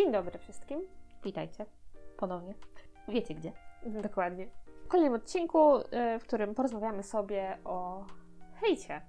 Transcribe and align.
Dzień 0.00 0.12
dobry 0.12 0.38
wszystkim. 0.38 0.80
Witajcie 1.24 1.66
ponownie. 2.16 2.54
Wiecie 3.08 3.34
gdzie? 3.34 3.52
Dokładnie. 4.02 4.48
W 4.84 4.88
kolejnym 4.88 5.14
odcinku, 5.14 5.76
y, 5.76 5.82
w 6.20 6.22
którym 6.22 6.54
porozmawiamy 6.54 7.02
sobie 7.02 7.58
o 7.64 8.04
hejcie. 8.54 9.02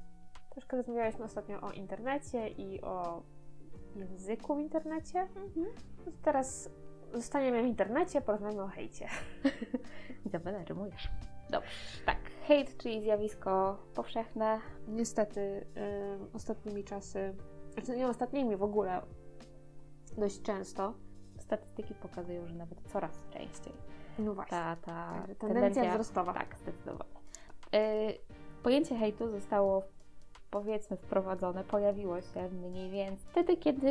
Troszkę 0.49 0.77
rozmawialiśmy 0.77 1.25
ostatnio 1.25 1.61
o 1.61 1.71
internecie 1.71 2.47
i 2.47 2.81
o 2.81 3.23
języku 3.95 4.55
w 4.55 4.59
internecie. 4.59 5.19
Mhm. 5.19 5.65
No 6.05 6.11
teraz 6.21 6.69
zostaniemy 7.13 7.63
w 7.63 7.65
internecie, 7.65 8.21
porozmawiamy 8.21 8.63
o 8.63 8.67
hejcie. 8.67 9.07
Izabela, 10.25 10.63
rymujesz. 10.63 11.09
Dobrze, 11.49 11.69
tak. 12.05 12.17
Hejt, 12.47 12.77
czyli 12.77 13.01
zjawisko 13.01 13.77
powszechne. 13.93 14.59
Niestety 14.87 15.39
y, 15.41 15.65
ostatnimi 16.33 16.83
czasy, 16.83 17.33
znaczy 17.73 17.97
nie 17.97 18.07
ostatnimi 18.07 18.55
w 18.55 18.63
ogóle, 18.63 19.01
dość 20.17 20.41
często. 20.41 20.93
Statystyki 21.39 21.93
pokazują, 21.95 22.47
że 22.47 22.55
nawet 22.55 22.81
coraz 22.81 23.23
częściej. 23.29 23.73
No 24.19 24.33
właśnie. 24.33 24.57
Ta, 24.57 24.75
ta 24.75 25.13
Także 25.13 25.35
tendencja 25.35 25.91
wzrostowa. 25.91 26.33
Tak, 26.33 26.55
zdecydowanie. 26.57 27.19
Y, 27.75 28.17
pojęcie 28.63 28.95
hejtu 28.95 29.29
zostało 29.29 29.83
powiedzmy 30.51 30.97
wprowadzone, 30.97 31.63
pojawiło 31.63 32.21
się 32.21 32.49
mniej 32.49 32.89
więcej 32.89 33.27
wtedy, 33.31 33.57
kiedy 33.57 33.89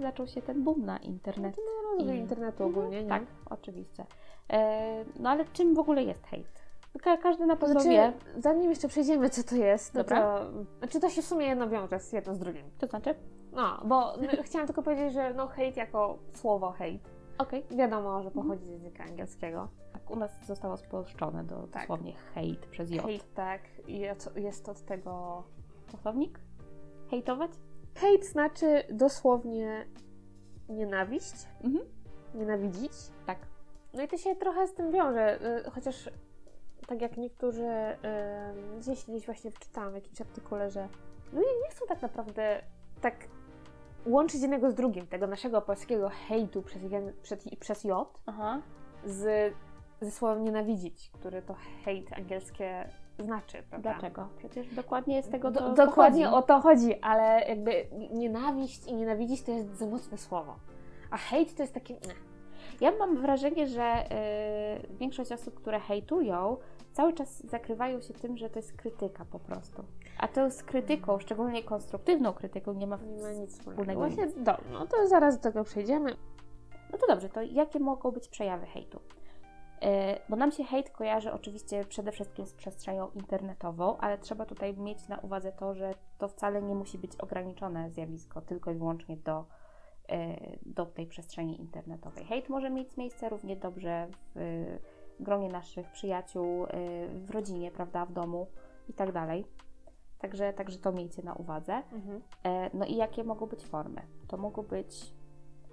zaczął 0.00 0.26
się 0.26 0.42
ten 0.42 0.64
boom 0.64 0.84
na 0.84 0.98
internet. 0.98 1.56
No, 1.56 1.90
rozwój 1.90 2.16
I- 2.16 2.18
internetu 2.18 2.64
ogólnie, 2.64 3.02
nie? 3.02 3.08
Tak, 3.08 3.22
oczywiście. 3.50 4.06
E, 4.50 5.04
no 5.20 5.30
ale 5.30 5.44
czym 5.44 5.74
w 5.74 5.78
ogóle 5.78 6.02
jest 6.02 6.26
hejt? 6.26 6.57
Ka- 7.02 7.16
każdy 7.16 7.46
na 7.46 7.56
To 7.56 7.60
pewno 7.60 7.80
znaczy, 7.80 7.88
wie. 7.88 8.12
zanim 8.42 8.70
jeszcze 8.70 8.88
przejdziemy, 8.88 9.30
co 9.30 9.42
to 9.42 9.56
jest, 9.56 9.94
no 9.94 10.00
Dobra. 10.02 10.38
to... 10.38 10.50
Znaczy, 10.78 11.00
to 11.00 11.10
się 11.10 11.22
w 11.22 11.26
sumie 11.26 11.46
jedno 11.46 11.68
wiąże 11.68 12.00
z 12.00 12.12
jedno 12.12 12.34
z 12.34 12.38
drugim. 12.38 12.70
To 12.78 12.86
znaczy? 12.86 13.14
No, 13.52 13.80
bo 13.84 14.12
chciałam 14.46 14.66
tylko 14.66 14.82
powiedzieć, 14.82 15.12
że 15.12 15.34
no 15.34 15.46
hejt 15.46 15.76
jako 15.76 16.18
słowo 16.34 16.70
hejt, 16.70 17.02
Okej. 17.38 17.64
wiadomo, 17.70 18.22
że 18.22 18.30
pochodzi 18.30 18.64
z 18.64 18.68
języka 18.70 19.04
angielskiego. 19.04 19.68
Tak, 19.92 20.10
u 20.10 20.16
nas 20.16 20.46
zostało 20.46 20.76
spolszczone 20.76 21.44
do 21.44 21.66
Tak. 21.66 21.82
dosłownie 21.82 22.12
hejt 22.34 22.66
przez 22.66 22.90
J. 22.90 23.02
Hejt, 23.04 23.34
tak, 23.34 23.60
i 23.86 23.98
jest- 23.98 24.36
jest 24.36 24.68
od 24.68 24.80
tego... 24.84 25.42
Czasownik? 25.92 26.40
Hejtować? 27.10 27.50
Hejt 27.94 28.24
znaczy 28.26 28.82
dosłownie 28.92 29.86
nienawiść, 30.68 31.34
Mhm. 31.64 31.84
nienawidzić. 32.34 32.92
Tak. 33.26 33.38
No 33.94 34.02
i 34.02 34.08
to 34.08 34.16
się 34.16 34.36
trochę 34.36 34.66
z 34.66 34.74
tym 34.74 34.92
wiąże, 34.92 35.38
y, 35.66 35.70
chociaż 35.70 36.10
tak 36.88 37.00
jak 37.02 37.16
niektórzy, 37.16 37.62
y, 37.66 38.78
gdzieś 38.78 39.04
kiedyś 39.04 39.26
właśnie 39.26 39.50
wczytałam 39.50 39.90
w 39.90 39.94
jakimś 39.94 40.20
artykule, 40.20 40.70
że 40.70 40.88
ludzie 41.32 41.48
nie 41.64 41.70
chcą 41.70 41.86
tak 41.86 42.02
naprawdę 42.02 42.62
tak 43.00 43.14
łączyć 44.06 44.40
jednego 44.42 44.70
z 44.70 44.74
drugim, 44.74 45.06
tego 45.06 45.26
naszego 45.26 45.62
polskiego 45.62 46.10
hejtu 46.28 46.62
przez, 46.62 46.82
przed- 47.22 47.56
przez 47.58 47.84
J 47.84 48.20
Aha. 48.26 48.62
z, 49.04 49.54
ze 50.00 50.10
słowem 50.10 50.44
nienawidzić, 50.44 51.10
które 51.10 51.42
to 51.42 51.54
hejt 51.84 52.12
angielskie 52.12 52.88
znaczy, 53.18 53.62
prawda? 53.70 53.92
Dlaczego? 53.92 54.28
Przecież 54.38 54.74
dokładnie 54.74 55.22
z 55.22 55.28
tego 55.28 55.50
Do, 55.50 55.74
dokładnie 55.74 56.24
pochodzi. 56.24 56.44
o 56.44 56.46
to 56.46 56.60
chodzi, 56.60 57.00
ale 57.00 57.48
jakby 57.48 57.86
nienawiść 58.10 58.86
i 58.86 58.94
nienawidzić 58.94 59.42
to 59.42 59.52
jest 59.52 59.74
za 59.76 59.86
mocne 59.86 60.18
słowo. 60.18 60.56
A 61.10 61.16
hejt 61.16 61.54
to 61.56 61.62
jest 61.62 61.74
takie... 61.74 61.96
Ja 62.80 62.92
mam 62.98 63.16
wrażenie, 63.16 63.66
że 63.66 64.04
y, 64.84 64.96
większość 64.96 65.32
osób, 65.32 65.54
które 65.54 65.80
hejtują, 65.80 66.56
cały 66.98 67.12
czas 67.12 67.46
zakrywają 67.46 68.00
się 68.00 68.14
tym, 68.14 68.36
że 68.36 68.50
to 68.50 68.58
jest 68.58 68.72
krytyka 68.72 69.24
po 69.24 69.38
prostu. 69.38 69.84
A 70.18 70.28
to 70.28 70.50
z 70.50 70.62
krytyką, 70.62 71.18
szczególnie 71.18 71.62
konstruktywną 71.62 72.32
krytyką, 72.32 72.72
nie 72.72 72.86
ma, 72.86 72.96
Nie 72.96 73.22
ma 73.22 73.32
nic 73.32 73.58
wspólnego. 73.58 74.00
Właśnie, 74.00 74.26
do, 74.26 74.56
no 74.72 74.86
to 74.86 75.08
zaraz 75.08 75.36
do 75.36 75.42
tego 75.42 75.64
przejdziemy. 75.64 76.16
No 76.92 76.98
to 76.98 77.06
dobrze, 77.06 77.28
to 77.28 77.42
jakie 77.42 77.78
mogą 77.78 78.10
być 78.10 78.28
przejawy 78.28 78.66
hejtu? 78.66 79.00
E, 79.82 80.20
Bo 80.28 80.36
nam 80.36 80.52
się 80.52 80.64
hejt 80.64 80.90
kojarzy 80.90 81.32
oczywiście 81.32 81.84
przede 81.84 82.12
wszystkim 82.12 82.46
z 82.46 82.54
przestrzenią 82.54 83.10
internetową, 83.14 83.96
ale 83.96 84.18
trzeba 84.18 84.46
tutaj 84.46 84.76
mieć 84.76 85.08
na 85.08 85.18
uwadze 85.18 85.52
to, 85.52 85.74
że 85.74 85.94
to 86.18 86.28
wcale 86.28 86.62
nie 86.62 86.74
musi 86.74 86.98
być 86.98 87.16
ograniczone 87.16 87.90
zjawisko 87.90 88.40
tylko 88.40 88.70
i 88.70 88.74
wyłącznie 88.74 89.16
do, 89.16 89.44
e, 90.08 90.36
do 90.66 90.86
tej 90.86 91.06
przestrzeni 91.06 91.60
internetowej. 91.60 92.24
Hejt 92.24 92.48
może 92.48 92.70
mieć 92.70 92.96
miejsce 92.96 93.28
równie 93.28 93.56
dobrze 93.56 94.08
w 94.34 94.78
gronie 95.20 95.48
naszych 95.48 95.90
przyjaciół, 95.92 96.64
e, 96.64 96.68
w 97.08 97.30
rodzinie, 97.30 97.70
prawda, 97.70 98.04
w 98.06 98.12
domu 98.12 98.46
i 98.88 98.92
tak 98.92 99.12
dalej. 99.12 99.44
Także, 100.18 100.52
także 100.52 100.78
to 100.78 100.92
miejcie 100.92 101.22
na 101.22 101.34
uwadze. 101.34 101.82
E, 102.44 102.70
No 102.76 102.84
i 102.86 102.96
jakie 102.96 103.24
mogą 103.24 103.46
być 103.46 103.66
formy? 103.66 104.02
To 104.28 104.36
mogą 104.36 104.62
być 104.62 105.12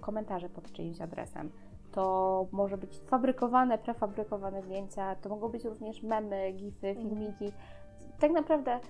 komentarze 0.00 0.48
pod 0.48 0.72
czyimś 0.72 1.00
adresem. 1.00 1.50
To 1.92 2.46
może 2.52 2.78
być 2.78 2.98
fabrykowane, 3.00 3.78
prefabrykowane 3.78 4.62
zdjęcia, 4.62 5.14
to 5.16 5.28
mogą 5.28 5.48
być 5.48 5.64
również 5.64 6.02
memy, 6.02 6.52
gify, 6.52 6.88
Mhm. 6.88 7.08
filmiki. 7.08 7.52
Tak 8.20 8.30
naprawdę 8.30 8.80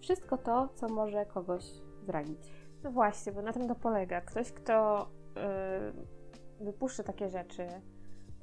wszystko 0.00 0.38
to, 0.38 0.68
co 0.74 0.88
może 0.88 1.26
kogoś 1.26 1.64
zranić. 2.02 2.52
No 2.82 2.90
właśnie, 2.90 3.32
bo 3.32 3.42
na 3.42 3.52
tym 3.52 3.68
to 3.68 3.74
polega. 3.74 4.20
Ktoś, 4.20 4.52
kto 4.52 5.06
y, 6.60 6.64
wypuszcza 6.64 7.02
takie 7.02 7.28
rzeczy, 7.28 7.66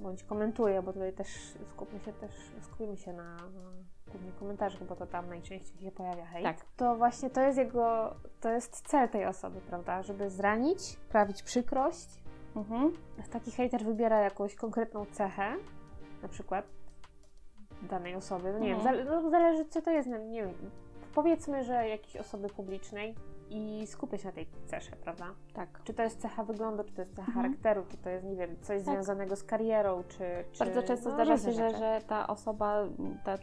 bądź 0.01 0.23
komentuje, 0.23 0.81
bo 0.81 0.93
tutaj 0.93 1.13
też 1.13 1.27
skupmy 1.71 1.99
się 1.99 2.13
też, 2.13 2.31
skupimy 2.61 2.97
się 2.97 3.13
na, 3.13 3.35
na 3.35 3.71
głównie 4.11 4.31
komentarzach, 4.39 4.83
bo 4.83 4.95
to 4.95 5.05
tam 5.07 5.29
najczęściej 5.29 5.81
się 5.81 5.91
pojawia 5.91 6.25
hejt. 6.25 6.45
Tak. 6.45 6.65
To 6.77 6.95
właśnie 6.95 7.29
to 7.29 7.41
jest 7.41 7.57
jego, 7.57 8.15
to 8.41 8.49
jest 8.49 8.87
cel 8.87 9.09
tej 9.09 9.25
osoby, 9.25 9.61
prawda? 9.61 10.03
Żeby 10.03 10.29
zranić, 10.29 10.81
sprawić 10.81 11.43
przykrość. 11.43 12.21
Mhm. 12.55 12.91
Taki 13.31 13.51
hejter 13.51 13.83
wybiera 13.83 14.19
jakąś 14.19 14.55
konkretną 14.55 15.05
cechę, 15.05 15.55
na 16.21 16.27
przykład 16.27 16.65
danej 17.89 18.15
osoby. 18.15 18.53
No 18.53 18.59
nie 18.59 18.75
Mhm. 18.75 18.95
wiem, 18.97 19.05
zale- 19.07 19.21
no, 19.21 19.29
zależy 19.29 19.65
co 19.65 19.81
to 19.81 19.91
jest, 19.91 20.09
no 20.09 20.17
nie 20.17 20.41
wiem. 20.45 20.71
Powiedzmy, 21.15 21.63
że 21.63 21.87
jakiejś 21.89 22.15
osoby 22.17 22.49
publicznej 22.49 23.15
i 23.51 23.87
skupia 23.87 24.17
się 24.17 24.25
na 24.25 24.31
tej 24.31 24.47
cesze, 24.65 24.91
prawda? 24.95 25.25
Tak. 25.53 25.81
Czy 25.83 25.93
to 25.93 26.03
jest 26.03 26.19
cecha 26.21 26.43
wyglądu, 26.43 26.83
czy 26.83 26.93
to 26.93 27.01
jest 27.01 27.15
cecha 27.15 27.27
Mhm. 27.31 27.45
charakteru, 27.45 27.85
czy 27.89 27.97
to 27.97 28.09
jest, 28.09 28.25
nie 28.25 28.35
wiem, 28.35 28.55
coś 28.61 28.83
Tak. 28.83 28.93
związanego 28.93 29.35
z 29.35 29.43
karierą, 29.43 30.03
czy... 30.03 30.25
czy 30.51 30.59
Bardzo 30.59 30.83
często 30.83 31.09
no, 31.09 31.15
zdarza 31.15 31.37
się, 31.37 31.51
że, 31.51 31.69
że 31.77 32.01
ta 32.07 32.27
osoba, 32.27 32.83
ta 33.25 33.37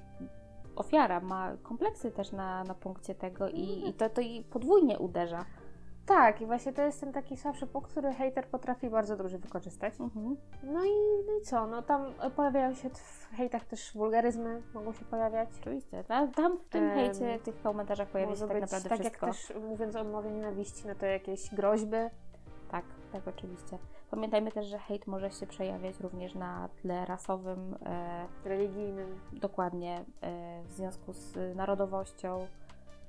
ofiara 0.77 1.21
ma 1.21 1.53
kompleksy 1.63 2.11
też 2.11 2.33
na, 2.33 2.65
na 2.65 2.75
punkcie 2.75 3.15
tego 3.15 3.49
i, 3.49 3.89
i 3.89 3.93
to, 3.95 4.09
to 4.11 4.21
jej 4.21 4.45
podwójnie 4.45 4.99
uderza. 4.99 5.45
Tak, 6.09 6.41
i 6.41 6.47
właśnie 6.47 6.73
to 6.73 6.83
jest 6.83 7.01
ten 7.01 7.13
taki 7.13 7.37
słabszy 7.37 7.67
punkt, 7.67 7.91
który 7.91 8.15
hejter 8.15 8.47
potrafi 8.47 8.91
bardzo 8.91 9.17
dobrze 9.17 9.39
wykorzystać. 9.39 10.01
Mhm. 10.01 10.37
No 10.63 10.85
i, 10.85 10.91
no 11.27 11.39
i 11.41 11.45
co? 11.45 11.67
No 11.67 11.83
tam 11.83 12.13
pojawiają 12.37 12.75
się 12.75 12.91
w 12.91 13.29
hejtach 13.37 13.65
też 13.65 13.93
wulgaryzmy, 13.95 14.63
mogą 14.75 14.93
się 14.93 15.05
pojawiać. 15.05 15.49
Oczywiście. 15.61 16.05
Tam, 16.05 16.33
tam 16.33 16.59
w 16.59 16.69
tym 16.69 16.91
hejcie, 16.91 17.39
w 17.39 17.43
tych 17.43 17.63
komentarzach 17.63 18.09
pojawia 18.09 18.37
się 18.37 18.49
tak 18.49 18.61
naprawdę 18.61 18.89
tak 18.89 19.01
wszystko. 19.01 19.27
jak 19.27 19.37
też 19.37 19.53
mówiąc 19.71 19.97
o 19.97 20.05
mowie 20.05 20.31
nienawiści, 20.31 20.87
no 20.87 20.95
to 20.95 21.07
jakieś 21.07 21.55
groźby. 21.55 21.97
Tak, 22.71 22.85
tak, 23.13 23.29
oczywiście. 23.29 23.79
Pamiętajmy 24.11 24.53
też, 24.53 24.67
że 24.67 24.79
hejt 24.79 25.07
może 25.07 25.31
się 25.31 25.47
przejawiać 25.47 26.01
również 26.01 26.35
na 26.35 26.69
tle 26.83 27.07
rasowym, 27.07 27.77
e, 27.87 28.27
religijnym, 28.45 29.21
dokładnie 29.33 30.05
e, 30.21 30.63
w 30.65 30.73
związku 30.73 31.13
z 31.13 31.57
narodowością. 31.57 32.47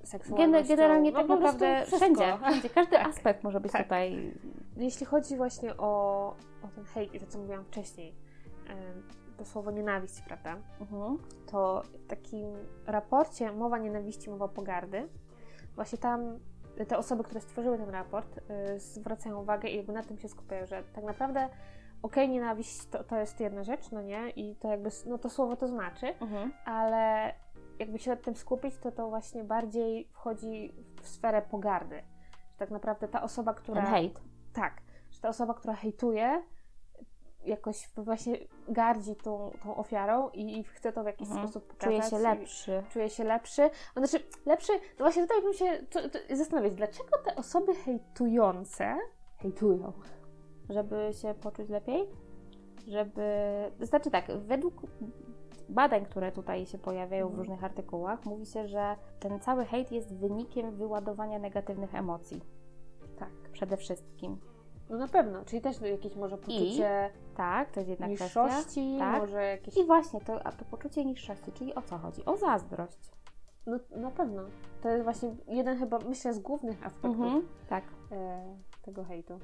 Seksualnością. 0.04 0.68
Gen- 0.68 0.78
generalnie 0.78 1.12
no, 1.12 1.18
tak 1.18 1.28
prostu 1.28 1.46
naprawdę 1.46 1.86
wszędzie, 1.98 2.38
wszędzie. 2.42 2.70
Każdy 2.70 2.92
Tak, 2.98 3.08
aspekt 3.08 3.44
może 3.44 3.60
być 3.60 3.72
tak. 3.72 3.84
tutaj. 3.84 4.34
Jeśli 4.78 5.06
chodzi 5.06 5.38
właśnie 5.38 5.78
o, 5.78 6.28
o 6.64 6.68
ten 6.76 6.84
hejt 6.86 7.14
i 7.14 7.20
to, 7.20 7.26
co 7.26 7.40
mówiłam 7.40 7.66
wcześniej, 7.66 8.16
to 9.38 9.46
słowo 9.46 9.72
nienawiść, 9.72 10.22
prawda? 10.22 10.58
Mhm. 10.82 11.18
To 11.52 11.82
w 12.04 12.08
takim 12.08 12.48
raporcie 12.88 13.52
Mowa 13.52 13.78
nienawiści, 13.78 14.30
mowa 14.30 14.48
pogardy, 14.48 15.08
właśnie 15.76 15.98
tam 15.98 16.40
te 16.88 16.98
osoby, 16.98 17.24
które 17.24 17.42
stworzyły 17.42 17.78
ten 17.78 17.90
raport, 17.90 18.38
y, 18.76 18.80
zwracają 18.80 19.42
uwagę 19.42 19.70
i 19.70 19.78
jakby 19.78 19.94
na 19.94 20.04
tym 20.04 20.18
się 20.18 20.30
skupiają, 20.30 20.66
że 20.66 20.84
tak 20.94 21.04
naprawdę 21.04 21.50
okej, 22.04 22.30
nienawiść 22.30 22.86
to, 22.86 23.04
to 23.04 23.18
jest 23.20 23.40
jedna 23.40 23.64
rzecz, 23.64 23.92
no 23.92 24.02
nie? 24.02 24.30
I 24.30 24.56
to 24.56 24.68
jakby, 24.68 24.90
no 25.06 25.18
to 25.18 25.30
słowo 25.30 25.56
to 25.56 25.68
znaczy, 25.68 26.06
Mhm. 26.22 26.54
ale 26.66 27.34
jakby 27.80 28.00
się 28.00 28.12
nad 28.12 28.22
tym 28.22 28.36
skupić, 28.36 28.78
to 28.78 28.92
to 28.92 29.10
właśnie 29.10 29.44
bardziej 29.44 30.08
wchodzi 30.12 30.74
w 31.02 31.08
sferę 31.08 31.42
pogardy. 31.42 31.96
Że 32.52 32.58
tak 32.58 32.72
naprawdę 32.72 33.08
ta 33.08 33.22
osoba, 33.22 33.54
która... 33.54 33.82
Ten 33.82 33.92
hejt. 33.92 34.22
Tak, 34.54 34.82
że 35.12 35.20
ta 35.20 35.30
osoba, 35.30 35.54
która 35.54 35.74
hejtuje, 35.74 36.44
jakoś 37.46 37.90
właśnie 37.98 38.38
gardzi 38.68 39.16
tą, 39.16 39.52
tą 39.64 39.76
ofiarą 39.76 40.30
i, 40.30 40.60
i 40.60 40.64
chce 40.64 40.92
to 40.94 41.04
w 41.04 41.06
jakiś 41.06 41.28
Mhm. 41.28 41.48
sposób 41.48 41.78
Czuje 41.78 41.98
pokazać 41.98 42.12
się 42.12 42.20
i 42.20 42.24
lepszy. 42.24 42.84
Czuje 42.90 43.10
się 43.10 43.24
lepszy. 43.24 43.70
No, 43.96 44.06
znaczy, 44.06 44.26
lepszy, 44.46 44.74
no 44.74 45.06
właśnie 45.06 45.22
tutaj 45.22 45.42
bym 45.42 45.54
się 45.54 45.66
to, 45.90 46.10
to 46.10 46.20
zastanawiać, 46.36 46.74
dlaczego 46.74 47.18
te 47.26 47.36
osoby 47.36 47.76
hejtujące 47.76 48.96
hejtują? 49.38 49.94
Żeby 50.70 51.10
się 51.22 51.34
poczuć 51.34 51.70
lepiej? 51.70 52.08
Żeby. 52.88 53.24
Znaczy 53.80 54.12
tak, 54.12 54.26
według 54.38 54.74
badań, 55.70 56.06
które 56.06 56.32
tutaj 56.32 56.66
się 56.66 56.78
pojawiają 56.78 57.26
w 57.26 57.30
Mhm. 57.30 57.40
różnych 57.40 57.64
artykułach, 57.64 58.26
mówi 58.26 58.46
się, 58.46 58.68
że 58.68 58.96
ten 59.20 59.40
cały 59.40 59.66
hejt 59.66 59.92
jest 59.92 60.16
wynikiem 60.18 60.72
wyładowania 60.76 61.40
negatywnych 61.40 61.96
emocji. 61.96 62.42
Tak. 63.20 63.30
Przede 63.52 63.78
wszystkim. 63.78 64.38
No 64.90 64.98
na 64.98 65.08
pewno, 65.08 65.46
czyli 65.46 65.62
też 65.62 65.82
jakieś 65.82 66.16
może 66.16 66.38
poczucie 66.38 67.10
Tak, 67.38 67.72
to 67.72 67.80
jest 67.80 67.90
jedna 67.90 68.08
kwestia. 68.08 68.44
niższości, 68.44 68.96
tak. 69.00 69.22
może 69.22 69.44
jakieś... 69.44 69.78
I 69.78 69.86
właśnie 69.86 70.22
to, 70.22 70.48
a 70.48 70.52
to 70.52 70.66
poczucie 70.66 71.06
niższości, 71.06 71.52
czyli 71.52 71.76
o 71.76 71.82
co 71.82 71.98
chodzi? 71.98 72.26
O 72.26 72.38
zazdrość. 72.38 73.12
No 73.66 73.78
na 73.96 74.12
pewno. 74.12 74.42
To 74.82 74.90
jest 74.90 75.04
właśnie 75.04 75.36
jeden 75.48 75.78
chyba, 75.80 76.00
myślę, 76.00 76.34
z 76.34 76.40
głównych 76.40 76.86
aspektów 76.86 77.22
Mhm. 77.26 77.48
Tak. 77.70 77.84
e, 78.12 78.56
tego 78.82 79.04
hejtu. 79.04 79.40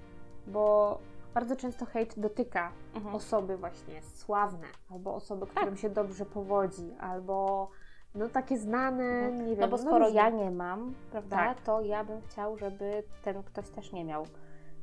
Bo 0.48 0.98
bardzo 1.36 1.56
często 1.56 1.86
hejt 1.86 2.20
dotyka 2.20 2.72
Mhm. 2.96 3.16
osoby 3.16 3.58
właśnie 3.58 4.02
sławne, 4.02 4.68
albo 4.92 5.16
osoby, 5.16 5.48
którym 5.48 5.78
się 5.78 5.90
dobrze 5.90 6.26
powodzi, 6.26 6.92
albo 7.00 7.70
no 8.16 8.30
takie 8.30 8.58
znane, 8.58 9.32
nie 9.32 9.46
wiem. 9.56 9.60
No 9.60 9.68
bo 9.68 9.78
skoro 9.78 10.06
różne. 10.06 10.16
ja 10.22 10.30
nie 10.30 10.52
mam, 10.52 10.94
prawda, 11.12 11.36
Tak. 11.38 11.62
to 11.62 11.82
ja 11.82 12.04
bym 12.04 12.22
chciał, 12.22 12.58
żeby 12.58 13.04
ten 13.24 13.44
ktoś 13.44 13.70
też 13.70 13.92
nie 13.92 14.06
miał. 14.06 14.26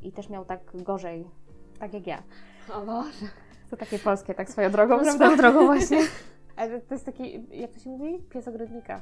I 0.02 0.12
też 0.12 0.28
miał 0.28 0.44
tak 0.44 0.60
gorzej, 0.82 1.30
tak 1.78 1.94
jak 1.94 2.06
ja. 2.06 2.22
O 2.74 2.80
Boże. 2.80 3.26
To 3.70 3.76
takie 3.76 3.98
polskie, 3.98 4.34
tak 4.34 4.50
swoją 4.50 4.70
drogą, 4.70 4.96
No, 4.96 5.02
prawda? 5.02 5.24
swoją 5.24 5.36
drogą 5.36 5.66
właśnie. 5.66 5.98
Ale 6.56 6.80
to 6.80 6.94
jest 6.94 7.06
taki, 7.06 7.46
jak 7.60 7.70
to 7.72 7.78
się 7.80 7.90
mówi? 7.90 8.18
Pies 8.30 8.48
ogrodnika. 8.48 9.00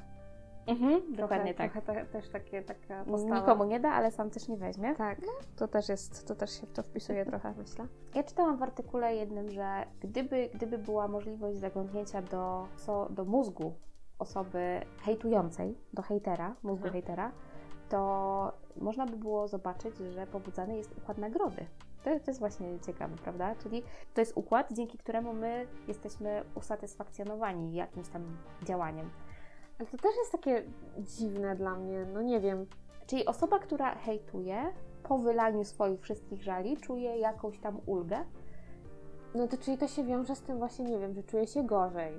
Mhm, 0.66 1.14
dokładnie 1.16 1.54
trochę, 1.54 1.72
tak. 1.72 1.84
Trochę 1.84 2.04
ta, 2.04 2.12
też 2.12 2.28
takie, 2.28 2.62
taka 2.62 3.04
postawa. 3.04 3.40
Nikomu 3.40 3.64
nie 3.64 3.80
da, 3.80 3.90
ale 3.90 4.10
sam 4.10 4.30
też 4.30 4.48
nie 4.48 4.56
weźmie. 4.56 4.94
Tak. 4.94 5.18
To 5.56 5.68
też 5.68 5.88
jest, 5.88 6.26
to 6.28 6.34
też 6.34 6.60
się 6.60 6.66
w 6.66 6.72
to 6.72 6.82
wpisuje 6.82 7.26
trochę, 7.26 7.54
myślę. 7.62 7.86
Ja 8.14 8.22
czytałam 8.22 8.56
w 8.56 8.62
artykule 8.62 9.16
jednym, 9.16 9.50
że 9.50 9.86
gdyby, 10.00 10.50
gdyby 10.54 10.78
była 10.78 11.08
możliwość 11.08 11.58
zaglądnięcia 11.58 12.22
do, 12.22 12.66
do 13.10 13.24
mózgu 13.24 13.74
osoby 14.18 14.80
hejtującej, 15.02 15.78
do 15.92 16.02
hejtera, 16.02 16.56
mózgu 16.62 16.86
Mhm. 16.86 16.92
hejtera, 16.92 17.32
to 17.88 18.52
można 18.76 19.06
by 19.06 19.16
było 19.16 19.48
zobaczyć, 19.48 19.96
że 19.96 20.26
pobudzany 20.26 20.76
jest 20.76 20.98
układ 20.98 21.18
nagrody. 21.18 21.66
To, 22.04 22.10
to 22.20 22.30
jest 22.30 22.40
właśnie 22.40 22.80
ciekawe, 22.86 23.16
prawda? 23.16 23.54
Czyli 23.54 23.82
to 24.14 24.20
jest 24.20 24.32
układ, 24.36 24.72
dzięki 24.72 24.98
któremu 24.98 25.32
my 25.32 25.66
jesteśmy 25.88 26.44
usatysfakcjonowani 26.54 27.74
jakimś 27.74 28.08
tam 28.08 28.36
działaniem. 28.62 29.10
Ale 29.80 29.88
to 29.88 29.96
też 29.98 30.16
jest 30.18 30.32
takie 30.32 30.62
dziwne 30.98 31.56
dla 31.56 31.74
mnie, 31.74 32.06
no 32.14 32.22
nie 32.22 32.40
wiem. 32.40 32.66
Czyli 33.06 33.26
osoba, 33.26 33.58
która 33.58 33.94
hejtuje, 33.94 34.64
po 35.02 35.18
wylaniu 35.18 35.64
swoich 35.64 36.00
wszystkich 36.00 36.42
żali, 36.42 36.76
czuje 36.76 37.16
jakąś 37.18 37.58
tam 37.58 37.80
ulgę. 37.86 38.16
No 39.34 39.48
to 39.48 39.56
czyli 39.58 39.78
to 39.78 39.88
się 39.88 40.04
wiąże 40.04 40.36
z 40.36 40.40
tym 40.42 40.58
właśnie, 40.58 40.84
nie 40.84 40.98
wiem, 40.98 41.14
że 41.14 41.22
czuję 41.22 41.46
się 41.46 41.62
gorzej. 41.64 42.12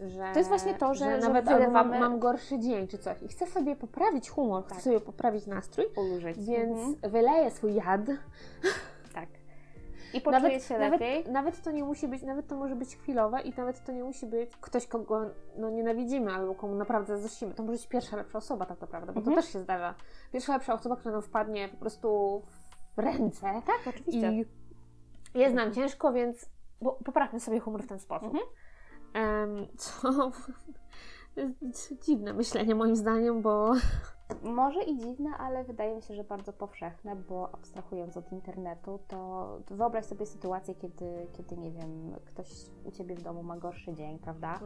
Że, 0.00 0.30
To 0.32 0.38
jest 0.38 0.48
właśnie 0.48 0.74
to, 0.74 0.94
że- 0.94 1.20
że 1.20 1.28
nawet 1.28 1.48
albo 1.48 1.70
mam, 1.70 1.98
mam 2.00 2.18
gorszy 2.18 2.58
dzień 2.58 2.88
czy 2.88 2.98
coś 2.98 3.22
i 3.22 3.28
chcę 3.28 3.46
sobie 3.46 3.76
poprawić 3.76 4.30
humor, 4.30 4.62
Tak. 4.64 4.72
chcę 4.72 4.82
sobie 4.84 5.00
poprawić 5.00 5.46
nastrój, 5.46 5.86
Ulżyć. 5.96 6.38
więc 6.44 6.78
Mhm. 6.78 7.12
wyleję 7.12 7.50
swój 7.50 7.74
jad. 7.74 8.00
I 10.14 10.20
poczuje 10.20 10.42
Nawet, 10.42 10.64
się 10.64 10.78
nawet, 10.78 11.00
lepiej. 11.00 11.24
nawet 11.32 11.62
to 11.62 11.70
nie 11.70 11.84
musi 11.84 12.08
być, 12.08 12.22
nawet 12.22 12.46
to 12.46 12.56
może 12.56 12.76
być 12.76 12.96
chwilowe 12.96 13.40
i 13.40 13.52
nawet 13.56 13.84
to 13.84 13.92
nie 13.92 14.04
musi 14.04 14.26
być 14.26 14.50
ktoś, 14.60 14.86
kogo 14.86 15.20
no, 15.56 15.70
nienawidzimy 15.70 16.32
albo 16.32 16.54
komu 16.54 16.74
naprawdę 16.74 17.12
zazdrościmy. 17.12 17.54
To 17.54 17.62
może 17.62 17.72
być 17.72 17.86
pierwsza 17.86 18.16
lepsza 18.16 18.38
osoba 18.38 18.66
tak 18.66 18.80
naprawdę, 18.80 19.12
bo 19.12 19.18
Mhm. 19.20 19.36
to 19.36 19.42
też 19.42 19.52
się 19.52 19.60
zdarza. 19.60 19.94
Pierwsza 20.32 20.52
lepsza 20.52 20.74
osoba, 20.74 20.96
która 20.96 21.12
nam 21.12 21.22
wpadnie 21.22 21.68
po 21.68 21.76
prostu 21.76 22.42
w 22.96 22.98
ręce 22.98 23.40
Tak, 23.66 23.80
oczywiście. 23.94 24.32
i 24.32 24.44
jest 25.38 25.54
nam 25.54 25.72
ciężko, 25.72 26.12
więc 26.12 26.50
bo, 26.82 26.92
poprawmy 26.92 27.40
sobie 27.40 27.60
humor 27.60 27.82
w 27.82 27.86
ten 27.86 27.98
sposób. 27.98 28.34
Mhm. 28.34 28.44
Em, 29.14 29.66
co 29.76 30.10
to 31.34 31.40
jest 31.62 32.04
dziwne 32.04 32.32
myślenie 32.32 32.74
moim 32.74 32.96
zdaniem, 32.96 33.42
bo 33.42 33.72
Może 34.42 34.82
i 34.82 34.96
dziwne, 34.98 35.30
ale 35.38 35.64
wydaje 35.64 35.96
mi 35.96 36.02
się, 36.02 36.14
że 36.14 36.24
bardzo 36.24 36.52
powszechne, 36.52 37.16
bo 37.16 37.54
abstrahując 37.54 38.16
od 38.16 38.32
internetu, 38.32 38.98
to 39.08 39.48
wyobraź 39.70 40.04
sobie 40.04 40.26
sytuację, 40.26 40.74
kiedy, 40.74 41.26
kiedy 41.32 41.56
nie 41.56 41.70
wiem, 41.70 42.14
ktoś 42.24 42.46
u 42.84 42.90
Ciebie 42.90 43.14
w 43.14 43.22
domu 43.22 43.42
ma 43.42 43.56
gorszy 43.56 43.94
dzień, 43.94 44.18
prawda? 44.18 44.60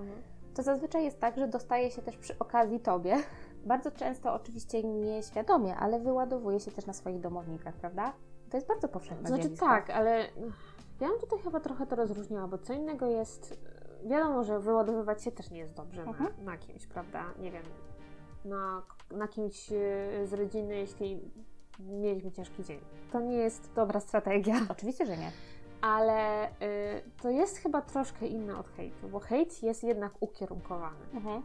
To 0.55 0.63
zazwyczaj 0.63 1.05
jest 1.05 1.21
tak, 1.21 1.37
że 1.39 1.49
dostaje 1.49 1.91
się 1.91 2.03
też 2.03 2.17
przy 2.17 2.39
okazji 2.39 2.81
Tobie. 2.81 3.17
Bardzo 3.67 3.91
często 3.91 4.35
oczywiście 4.35 4.83
nieświadomie, 4.85 5.77
ale 5.77 6.01
wyładowuje 6.01 6.61
się 6.61 6.71
też 6.71 6.87
na 6.87 6.93
swoich 6.93 7.21
domownikach, 7.21 7.75
prawda? 7.75 8.13
To 8.51 8.57
jest 8.57 8.69
bardzo 8.69 8.89
powszechne 8.89 9.29
Znaczy 9.29 9.43
zjawisko. 9.43 9.67
tak, 9.67 9.91
ale 9.91 10.19
ja 11.01 11.09
bym 11.09 11.21
tutaj 11.21 11.39
chyba 11.39 11.61
trochę 11.61 11.87
to 11.87 11.97
rozróżniała, 11.97 12.49
bo 12.49 12.59
co 12.59 12.73
innego 12.73 13.07
jest, 13.07 13.61
wiadomo, 14.05 14.45
że 14.45 14.61
wyładowywać 14.61 15.25
się 15.25 15.33
też 15.33 15.51
nie 15.51 15.59
jest 15.59 15.75
dobrze 15.75 16.03
Mhm. 16.03 16.31
na, 16.39 16.53
na 16.53 16.59
kimś, 16.59 16.87
prawda? 16.87 17.25
Nie 17.39 17.51
wiem, 17.51 17.63
na, 18.45 18.83
na 19.11 19.29
kimś 19.29 19.73
e, 19.73 19.77
z 20.27 20.33
rodziny, 20.33 20.75
jeśli 20.77 21.21
mieliśmy 21.81 22.33
ciężki 22.33 22.65
dzień. 22.65 22.81
To 23.13 23.21
nie 23.21 23.37
jest 23.37 23.73
dobra 23.73 24.01
strategia, 24.01 24.55
Oczywiście, 24.71 25.07
że 25.07 25.17
nie. 25.17 25.33
ale 25.81 26.49
y, 26.49 26.53
to 27.23 27.31
jest 27.31 27.57
chyba 27.59 27.83
troszkę 27.83 28.27
inne 28.27 28.59
od 28.59 28.69
hejtu, 28.69 29.09
bo 29.09 29.21
hejt 29.21 29.63
jest 29.63 29.85
jednak 29.85 30.13
ukierunkowany. 30.21 30.97
Mhm. 31.15 31.43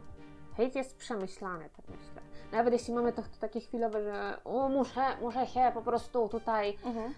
Hejt 0.56 0.74
jest 0.74 0.96
przemyślany, 0.96 1.70
tak 1.76 1.88
myślę. 1.88 2.22
Nawet 2.52 2.72
jeśli 2.72 2.94
mamy 2.94 3.12
to, 3.12 3.22
to 3.22 3.28
takie 3.40 3.60
chwilowe, 3.60 4.02
że 4.02 4.38
o, 4.44 4.68
muszę, 4.68 5.00
muszę 5.20 5.46
się 5.46 5.70
po 5.74 5.82
prostu 5.82 6.28
tutaj 6.28 6.78
Mhm. 6.84 7.14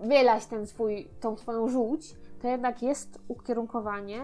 wylać 0.00 0.46
ten 0.46 0.66
swój, 0.66 1.08
tą 1.20 1.36
swoją 1.36 1.68
żółć, 1.68 2.14
to 2.42 2.48
jednak 2.48 2.82
jest 2.82 3.18
ukierunkowanie, 3.28 4.22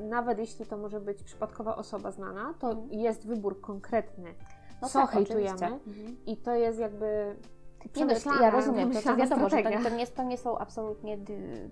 nawet 0.00 0.38
jeśli 0.38 0.66
to 0.66 0.76
może 0.76 1.00
być 1.00 1.22
przypadkowa 1.22 1.76
osoba 1.76 2.10
znana, 2.10 2.54
to 2.58 2.70
Mhm. 2.70 2.92
jest 2.92 3.26
wybór 3.26 3.60
konkretny, 3.60 4.34
No 4.82 4.88
co 4.88 5.00
tak, 5.00 5.10
hejtujemy. 5.10 5.66
Mhm. 5.66 6.16
i 6.26 6.36
to 6.36 6.54
jest 6.54 6.78
jakby 6.78 7.36
Nie, 7.84 7.90
przemyślana, 7.92 8.42
ja 8.42 8.50
rozumiem, 8.50 8.92
to, 8.92 9.02
to 9.02 9.16
wiadomo, 9.16 9.48
że 9.48 9.62
to, 9.62 9.70
to, 9.82 9.88
nie, 9.96 10.06
to 10.06 10.22
nie 10.22 10.38
są 10.38 10.58
absolutnie 10.58 11.18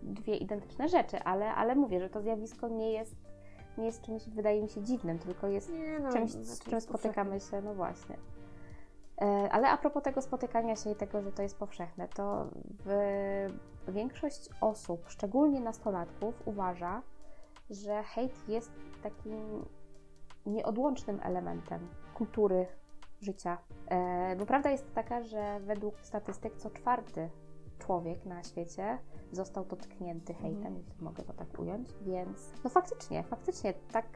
dwie 0.03 0.37
identyczne 0.37 0.89
rzeczy, 0.89 1.23
ale, 1.23 1.55
ale 1.55 1.75
mówię, 1.75 2.01
że 2.01 2.11
to 2.11 2.21
zjawisko 2.21 2.69
nie 2.69 2.93
jest, 2.93 3.17
nie 3.79 3.87
jest 3.87 4.03
czymś, 4.03 4.29
wydaje 4.29 4.63
mi 4.63 4.69
się, 4.69 4.83
dziwnym, 4.83 5.19
tylko 5.19 5.47
jest 5.47 5.71
Nie, 5.73 6.01
no, 6.01 6.13
czymś, 6.13 6.31
z 6.31 6.35
znaczy 6.45 6.71
czym 6.71 6.81
spotykamy 6.81 7.41
się, 7.41 7.63
no 7.63 7.75
właśnie. 7.75 8.17
E, 9.23 9.49
Ale 9.53 9.69
a 9.71 9.77
propos 9.77 10.03
tego 10.03 10.23
spotykania 10.23 10.77
się 10.77 10.91
i 10.91 10.95
tego, 10.95 11.23
że 11.23 11.33
to 11.33 11.43
jest 11.43 11.59
powszechne, 11.59 12.09
to 12.09 12.47
w, 12.85 13.49
większość 13.89 14.49
osób, 14.61 15.05
szczególnie 15.09 15.61
nastolatków, 15.61 16.35
uważa, 16.45 17.03
że 17.71 18.03
hejt 18.03 18.49
jest 18.49 18.73
takim 19.03 19.65
nieodłącznym 20.47 21.21
elementem 21.23 21.89
kultury 22.15 22.67
życia. 23.21 23.59
E, 23.89 24.37
bo 24.37 24.47
prawda 24.47 24.71
jest 24.71 24.95
taka, 24.95 25.23
że 25.23 25.61
według 25.61 26.01
statystyk 26.01 26.57
co 26.57 26.71
czwarty 26.71 27.31
człowiek 27.79 28.25
na 28.25 28.43
świecie 28.43 28.99
został 29.33 29.65
dotknięty 29.65 30.35
hejtem, 30.35 30.57
Mhm. 30.67 30.77
jeśli 30.77 31.05
mogę 31.05 31.23
to 31.23 31.33
tak 31.33 31.59
ująć. 31.59 31.89
Więc 32.03 32.53
no 32.65 32.71
faktycznie, 32.71 33.23
faktycznie 33.23 33.75
tak. 33.93 34.07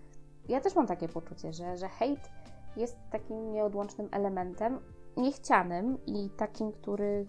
Ja 0.49 0.61
też 0.61 0.75
mam 0.75 0.87
takie 0.87 1.09
poczucie, 1.09 1.53
że, 1.53 1.77
że 1.77 1.89
hejt 1.89 2.31
jest 2.77 2.97
takim 3.11 3.53
nieodłącznym 3.53 4.09
elementem, 4.13 4.79
niechcianym 5.17 5.99
i 6.07 6.31
takim, 6.31 6.73
który 6.73 7.27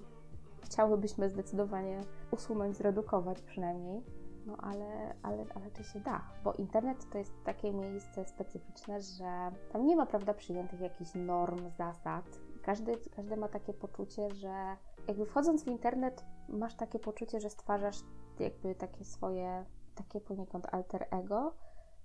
chciałybyśmy 0.61 1.29
zdecydowanie 1.29 2.01
usunąć, 2.31 2.77
zredukować 2.77 3.41
przynajmniej. 3.41 4.03
No 4.49 4.57
ale, 4.57 5.15
ale, 5.23 5.45
ale 5.55 5.71
czy 5.71 5.83
się 5.83 5.99
da? 5.99 6.21
Bo 6.43 6.53
internet 6.53 7.09
to 7.11 7.17
jest 7.17 7.43
takie 7.43 7.73
miejsce 7.73 8.25
specyficzne, 8.25 9.01
że 9.01 9.51
tam 9.71 9.85
nie 9.85 9.95
ma, 9.95 10.05
prawda, 10.05 10.33
przyjętych 10.33 10.79
jakichś 10.79 11.11
norm, 11.15 11.69
zasad. 11.77 12.25
Każdy, 12.63 12.97
każdy 13.15 13.37
ma 13.37 13.47
takie 13.47 13.73
poczucie, 13.73 14.31
że 14.31 14.77
jakby 15.07 15.25
wchodząc 15.25 15.63
w 15.63 15.67
internet 15.67 16.25
masz 16.49 16.75
takie 16.75 16.99
poczucie, 16.99 17.39
że 17.39 17.49
stwarzasz 17.49 17.97
jakby 18.39 18.75
takie 18.75 19.05
swoje, 19.05 19.65
takie 19.95 20.21
poniekąd 20.21 20.73
alter 20.73 21.07
ego. 21.11 21.53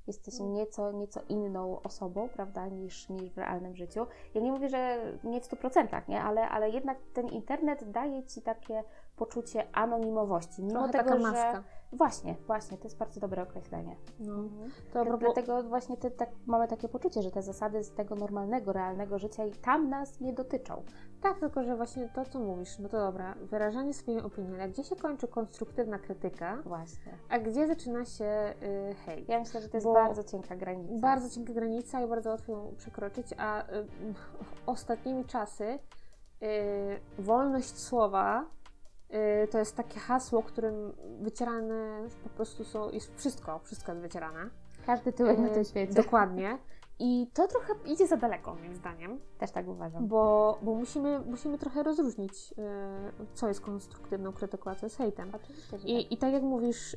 Jesteś 0.07 0.41
Mm. 0.41 0.53
nieco, 0.53 0.93
nieco 0.93 1.21
inną 1.29 1.83
osobą, 1.83 2.29
prawda, 2.29 2.67
niż, 2.67 3.09
niż 3.09 3.31
w 3.31 3.39
realnym 3.39 3.77
życiu. 3.77 4.07
Ja 4.35 4.41
nie 4.41 4.53
mówię, 4.53 4.69
że 4.69 5.13
nie 5.25 5.41
w 5.41 5.45
100%, 5.45 6.09
nie? 6.09 6.23
Ale, 6.23 6.49
ale 6.49 6.71
jednak 6.71 6.99
ten 7.15 7.29
internet 7.29 7.91
daje 7.91 8.25
Ci 8.25 8.43
takie 8.43 8.85
poczucie 9.17 9.77
anonimowości. 9.77 10.63
Mimo 10.63 10.73
Trochę 10.73 10.93
tego, 10.93 11.05
taka 11.05 11.17
że... 11.17 11.23
maska. 11.23 11.63
Właśnie, 11.93 12.35
właśnie, 12.47 12.79
to 12.79 12.85
jest 12.85 12.99
bardzo 12.99 13.21
dobre 13.21 13.43
określenie. 13.43 13.97
No. 14.21 14.35
Mhm. 14.35 14.71
To 14.93 15.05
propos, 15.05 15.21
Dlatego 15.21 15.63
właśnie 15.63 15.97
te, 15.97 16.11
tak, 16.11 16.31
mamy 16.47 16.69
takie 16.69 16.89
poczucie, 16.89 17.23
że 17.23 17.31
te 17.31 17.43
zasady 17.43 17.85
z 17.85 17.93
tego 17.95 18.15
normalnego, 18.15 18.73
realnego 18.73 19.19
życia 19.19 19.45
i 19.45 19.53
tam 19.53 19.89
nas 19.89 20.21
nie 20.21 20.33
dotyczą. 20.33 20.83
tak, 21.23 21.39
tylko 21.41 21.63
że 21.65 21.77
właśnie 21.77 22.09
to, 22.15 22.25
co 22.25 22.41
mówisz, 22.41 22.79
no 22.79 22.89
to 22.89 22.99
dobra, 22.99 23.35
wyrażanie 23.35 23.95
swojej 23.95 24.21
opinii, 24.23 24.55
ale 24.55 24.69
gdzie 24.69 24.85
się 24.85 24.97
kończy 24.97 25.29
konstruktywna 25.29 25.99
krytyka, 25.99 26.63
Właśnie. 26.65 27.13
a 27.29 27.39
gdzie 27.39 27.67
zaczyna 27.67 28.05
się 28.05 28.55
y, 28.63 28.95
hejt? 28.95 29.29
Ja 29.29 29.39
myślę, 29.39 29.61
że 29.61 29.69
to 29.69 29.77
jest 29.77 29.87
Bo 29.87 29.93
bardzo 29.93 30.25
cienka 30.25 30.57
granica. 30.57 31.01
Bardzo 31.01 31.31
cienka 31.35 31.53
granica 31.53 32.01
i 32.01 32.07
bardzo 32.09 32.31
łatwo 32.31 32.53
ją 32.53 32.75
przekroczyć, 32.77 33.27
a 33.39 33.63
y, 33.63 33.87
ostatnimi 34.67 35.25
czasy 35.25 35.65
y, 36.43 37.01
wolność 37.19 37.79
słowa 37.79 38.45
to 39.51 39.59
jest 39.59 39.77
takie 39.77 40.01
hasło, 40.01 40.43
którym 40.43 40.93
wycierane 41.21 42.09
po 42.23 42.29
prostu 42.29 42.65
są, 42.65 42.91
jest 42.91 43.17
wszystko, 43.17 43.59
wszystko 43.59 43.93
jest 43.93 44.03
wycierane. 44.03 44.51
Każdy 44.87 45.13
tyłek 45.13 45.39
na 45.39 45.49
Y, 45.49 45.51
tym 45.51 45.65
świecie. 45.65 45.95
Dokładnie. 45.95 46.59
I 46.99 47.27
to 47.35 47.49
trochę 47.49 47.73
idzie 47.87 48.07
za 48.07 48.17
daleko, 48.17 48.55
moim 48.55 48.75
zdaniem. 48.75 49.21
Też 49.39 49.51
tak 49.51 49.69
uważam. 49.69 50.09
Bo, 50.09 50.59
bo 50.63 50.75
musimy, 50.75 51.21
musimy 51.21 51.59
trochę 51.59 51.83
rozróżnić, 51.83 52.51
yy, 52.51 52.57
co 53.35 53.49
jest 53.49 53.61
konstruktywną 53.61 54.33
krytyką, 54.33 54.71
a 54.71 54.75
co 54.75 54.87
jest 54.87 54.97
hejtem. 54.97 55.31
Oczywiście, 55.35 55.77
I, 55.77 56.15
I 56.15 56.17
tak 56.17 56.33
jak 56.33 56.43
mówisz, 56.43 56.97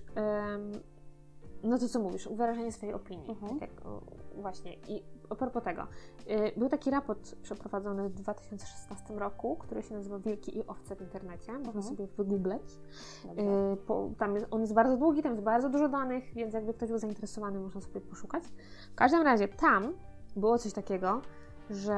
no 1.63 1.77
to 1.77 1.87
co 1.89 1.99
mówisz, 1.99 2.29
wyrażenie 2.29 2.71
swojej 2.71 2.95
opinii. 2.95 3.29
Mhm. 3.29 3.59
Tak 3.59 3.69
jak, 3.69 3.85
o, 3.85 4.01
właśnie. 4.35 4.73
I 4.73 5.03
a 5.29 5.35
propos 5.35 5.63
tego, 5.63 5.87
yy, 6.27 6.51
był 6.57 6.69
taki 6.69 6.91
raport 6.91 7.35
przeprowadzony 7.35 8.09
w 8.09 8.13
2016 8.13 9.13
roku, 9.13 9.55
który 9.55 9.83
się 9.83 9.95
nazywa 9.95 10.19
Wilki 10.19 10.57
i 10.57 10.67
owce 10.67 10.95
w 10.95 11.01
internecie. 11.01 11.51
Można 11.53 11.67
Mhm. 11.67 11.83
sobie 11.83 12.07
wygoogleć. 12.07 12.79
Yy, 13.25 13.77
po, 13.77 14.09
tam 14.17 14.35
jest, 14.35 14.47
on 14.51 14.61
jest 14.61 14.73
bardzo 14.73 14.97
długi, 14.97 15.23
tam 15.23 15.31
jest 15.31 15.43
bardzo 15.43 15.69
dużo 15.69 15.89
danych, 15.89 16.33
więc 16.33 16.53
jakby 16.53 16.73
ktoś 16.73 16.89
był 16.89 16.97
zainteresowany, 16.97 17.59
można 17.59 17.81
sobie 17.81 18.01
poszukać. 18.01 18.43
W 18.91 18.95
każdym 18.95 19.21
razie 19.21 19.47
tam 19.47 19.93
było 20.35 20.57
coś 20.57 20.73
takiego, 20.73 21.21
że 21.69 21.93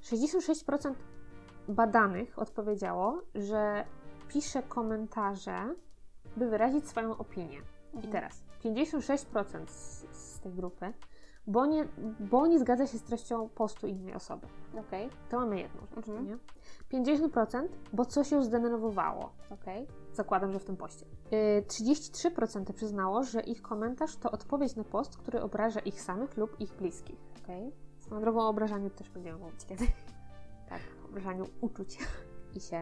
66% 0.00 0.94
badanych 1.68 2.38
odpowiedziało, 2.38 3.18
że 3.34 3.84
pisze 4.28 4.62
komentarze, 4.62 5.74
by 6.36 6.48
wyrazić 6.50 6.88
swoją 6.88 7.16
opinię. 7.18 7.58
I 7.92 7.96
Mhm. 7.96 8.12
teraz 8.12 8.42
56% 8.64 9.66
z, 9.66 10.06
z 10.12 10.40
tej 10.40 10.52
grupy, 10.52 10.92
bo 11.46 11.66
nie, 11.66 11.88
bo 12.20 12.46
nie 12.46 12.58
zgadza 12.58 12.86
się 12.86 12.98
z 12.98 13.02
treścią 13.02 13.48
postu 13.48 13.86
innej 13.86 14.14
osoby. 14.14 14.46
Okej, 14.80 15.10
To 15.30 15.38
mamy 15.40 15.60
jedną 15.60 15.80
rzecz, 15.96 16.08
Mhm. 16.08 16.26
nie? 16.26 16.38
50% 17.00 17.68
bo 17.92 18.04
coś 18.04 18.30
ją 18.30 18.42
zdenerwowało. 18.42 19.32
okej. 19.50 19.86
Zakładam, 20.12 20.52
że 20.52 20.58
w 20.58 20.64
tym 20.64 20.76
poście. 20.76 21.06
Yy, 21.30 21.62
33% 21.68 22.72
przyznało, 22.72 23.22
że 23.22 23.40
ich 23.40 23.62
komentarz 23.62 24.16
to 24.16 24.30
odpowiedź 24.30 24.76
na 24.76 24.84
post, 24.84 25.16
który 25.16 25.42
obraża 25.42 25.80
ich 25.80 26.02
samych 26.02 26.36
lub 26.36 26.60
ich 26.60 26.72
bliskich. 26.76 27.18
Okej. 27.44 27.72
Swoją 27.98 28.20
drogą 28.20 28.40
o 28.40 28.48
obrażaniu 28.48 28.90
też 28.90 29.10
będziemy 29.10 29.38
mówić 29.38 29.64
kiedy. 29.66 29.84
Tak. 30.68 30.80
Obrażaniu 31.08 31.44
uczuć. 31.60 31.98
I 32.54 32.60
się. 32.60 32.80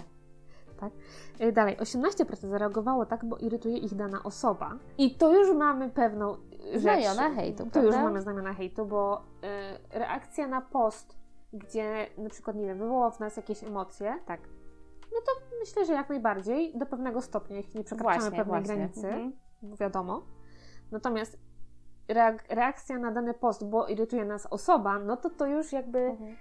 Yy, 1.40 1.52
Dalej, 1.52 1.76
18% 1.76 2.48
zareagowało 2.48 3.06
tak, 3.06 3.24
bo 3.24 3.36
irytuje 3.36 3.76
ich 3.78 3.94
dana 3.94 4.22
osoba. 4.24 4.70
I 4.98 5.14
to 5.16 5.34
już 5.34 5.56
mamy 5.56 5.90
pewną 5.90 6.36
rzecz. 6.72 6.82
Znamiona 7.04 7.30
hejtu, 7.34 7.64
To 7.64 7.70
prawda? 7.70 7.86
już 7.90 7.96
mamy 7.96 8.20
znamiona 8.22 8.54
hejtu, 8.54 8.86
bo 8.86 9.22
yy, 9.42 9.98
reakcja 9.98 10.48
na 10.48 10.60
post, 10.60 11.18
gdzie 11.52 12.06
na 12.18 12.28
przykład, 12.30 12.56
nie 12.56 12.66
wiem, 12.66 12.78
wywoła 12.78 13.10
w 13.10 13.20
nas 13.20 13.36
jakieś 13.36 13.64
emocje, 13.64 14.14
Tak. 14.26 14.40
no 15.12 15.18
to 15.26 15.56
myślę, 15.60 15.84
że 15.86 15.92
jak 15.92 16.08
najbardziej, 16.08 16.78
do 16.78 16.86
pewnego 16.86 17.20
stopnia, 17.20 17.56
jeśli 17.56 17.78
nie 17.78 17.84
przekraczamy 17.84 18.20
Właśnie, 18.20 18.38
pewnej 18.38 18.60
właśnie. 18.62 18.76
granicy, 18.76 19.06
Mhm. 19.08 19.32
wiadomo. 19.80 20.22
Natomiast 20.92 21.38
reak- 22.08 22.54
reakcja 22.54 22.98
na 22.98 23.10
dany 23.10 23.34
post, 23.34 23.70
bo 23.70 23.86
irytuje 23.86 24.24
nas 24.24 24.46
osoba, 24.46 24.98
no 24.98 25.16
to 25.16 25.30
to 25.30 25.46
już 25.46 25.72
jakby... 25.72 25.98
Mhm. 25.98 26.36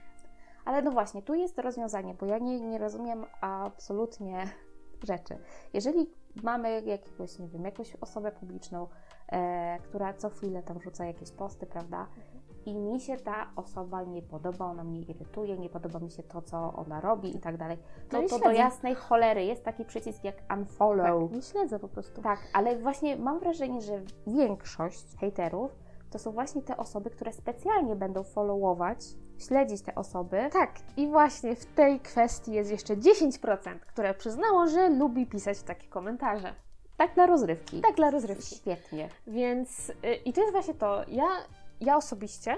Ale 0.68 0.82
no 0.82 0.92
właśnie, 0.92 1.22
tu 1.22 1.34
jest 1.34 1.60
rozwiązanie, 1.60 2.14
bo 2.14 2.26
ja 2.26 2.38
nie, 2.38 2.62
nie 2.62 2.78
rozumiem 2.78 3.26
absolutnie 3.42 4.50
rzeczy. 5.10 5.38
Jeżeli 5.74 6.10
mamy 6.44 6.82
jakiegoś, 6.82 7.40
nie 7.40 7.48
wiem, 7.48 7.66
jakąś 7.66 7.96
osobę 7.96 8.32
publiczną, 8.32 8.88
e, 9.32 9.80
która 9.80 10.14
co 10.14 10.30
chwilę 10.30 10.64
tam 10.64 10.82
rzuca 10.82 11.06
jakieś 11.06 11.32
posty, 11.32 11.66
prawda? 11.66 12.08
I 12.66 12.76
mi 12.76 13.00
się 13.00 13.18
ta 13.18 13.52
osoba 13.56 14.04
nie 14.04 14.22
podoba, 14.22 14.66
ona 14.66 14.84
mnie 14.84 15.02
irytuje, 15.02 15.58
nie 15.58 15.70
podoba 15.70 16.00
mi 16.00 16.12
się 16.12 16.24
to, 16.24 16.42
co 16.42 16.74
ona 16.74 17.02
robi 17.02 17.36
i 17.36 17.40
tak 17.40 17.58
dalej. 17.58 17.78
No 18.12 18.20
To, 18.20 18.26
i 18.26 18.30
to 18.30 18.40
do 18.40 18.52
jasnej 18.52 18.96
cholery 18.96 19.46
jest 19.46 19.64
taki 19.64 19.86
przycisk 19.86 20.24
jak 20.24 20.36
unfollow. 20.58 21.30
Tak, 21.30 21.32
nie 21.32 21.42
śledzę 21.42 21.80
po 21.80 21.88
prostu. 21.88 22.22
Tak, 22.22 22.40
ale 22.54 22.78
właśnie 22.78 23.16
mam 23.16 23.40
wrażenie, 23.40 23.82
że 23.82 24.02
większość 24.28 25.18
hejterów 25.20 25.72
to 26.10 26.20
są 26.20 26.32
właśnie 26.32 26.62
te 26.62 26.78
osoby, 26.78 27.10
które 27.10 27.34
specjalnie 27.34 27.96
będą 27.96 28.24
followować, 28.24 29.00
śledzić 29.40 29.82
te 29.82 29.96
osoby. 29.96 30.50
Tak, 30.54 30.72
i 30.98 31.08
właśnie 31.08 31.56
w 31.56 31.66
tej 31.66 32.00
kwestii 32.00 32.52
jest 32.52 32.72
jeszcze 32.72 32.96
10%, 32.96 33.80
które 33.80 34.14
przyznało, 34.14 34.68
że 34.68 34.90
lubi 34.90 35.26
pisać 35.26 35.62
takie 35.62 35.88
komentarze. 35.88 36.54
Tak 36.98 37.14
dla 37.16 37.26
rozrywki. 37.26 37.82
Tak 37.82 37.96
dla 37.96 38.12
rozrywki. 38.12 38.56
Świetnie. 38.56 39.10
Więc, 39.28 39.90
y, 39.90 39.94
i 40.26 40.34
to 40.34 40.42
jest 40.42 40.54
właśnie 40.54 40.74
to, 40.74 41.04
ja, 41.08 41.28
ja 41.82 41.98
osobiście 41.98 42.58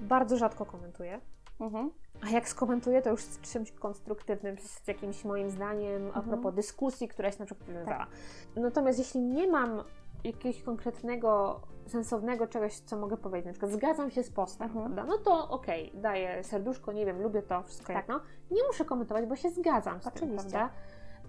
bardzo 0.00 0.36
rzadko 0.36 0.66
komentuję. 0.66 1.20
Mhm. 1.60 1.90
A 2.26 2.30
jak 2.30 2.48
skomentuję, 2.48 3.02
to 3.02 3.10
już 3.10 3.20
z 3.22 3.40
czymś 3.40 3.72
konstruktywnym, 3.72 4.56
z 4.58 4.88
jakimś 4.88 5.24
moim 5.24 5.50
zdaniem 5.50 6.02
a 6.04 6.18
Mhm. 6.18 6.28
propos 6.28 6.54
dyskusji, 6.54 7.08
która 7.08 7.30
się 7.32 7.38
na 7.38 7.46
przykład 7.46 7.68
wywiązała. 7.68 8.06
Natomiast 8.56 8.98
jeśli 8.98 9.20
nie 9.20 9.46
mam 9.46 9.82
jakiegoś 10.24 10.62
konkretnego, 10.62 11.60
sensownego 11.88 12.46
czegoś, 12.46 12.74
co 12.80 12.96
mogę 12.96 13.16
powiedzieć, 13.16 13.46
na 13.46 13.52
przykład 13.52 13.72
zgadzam 13.72 14.10
się 14.10 14.22
z 14.22 14.30
postem, 14.30 14.66
Mhm. 14.66 14.84
prawda? 14.94 15.12
No 15.12 15.18
to 15.18 15.48
okej, 15.50 15.92
daję 15.94 16.44
serduszko, 16.44 16.92
nie 16.92 17.06
wiem, 17.06 17.22
lubię 17.22 17.42
to, 17.42 17.62
wszystko 17.62 17.86
Tak. 17.92 17.96
jedno. 17.96 18.20
Nie 18.50 18.62
muszę 18.66 18.84
komentować, 18.84 19.26
bo 19.26 19.36
się 19.36 19.50
zgadzam 19.50 20.00
z 20.00 20.04
tym, 20.04 20.12
Oczywiście. 20.16 20.50
prawda? 20.50 20.70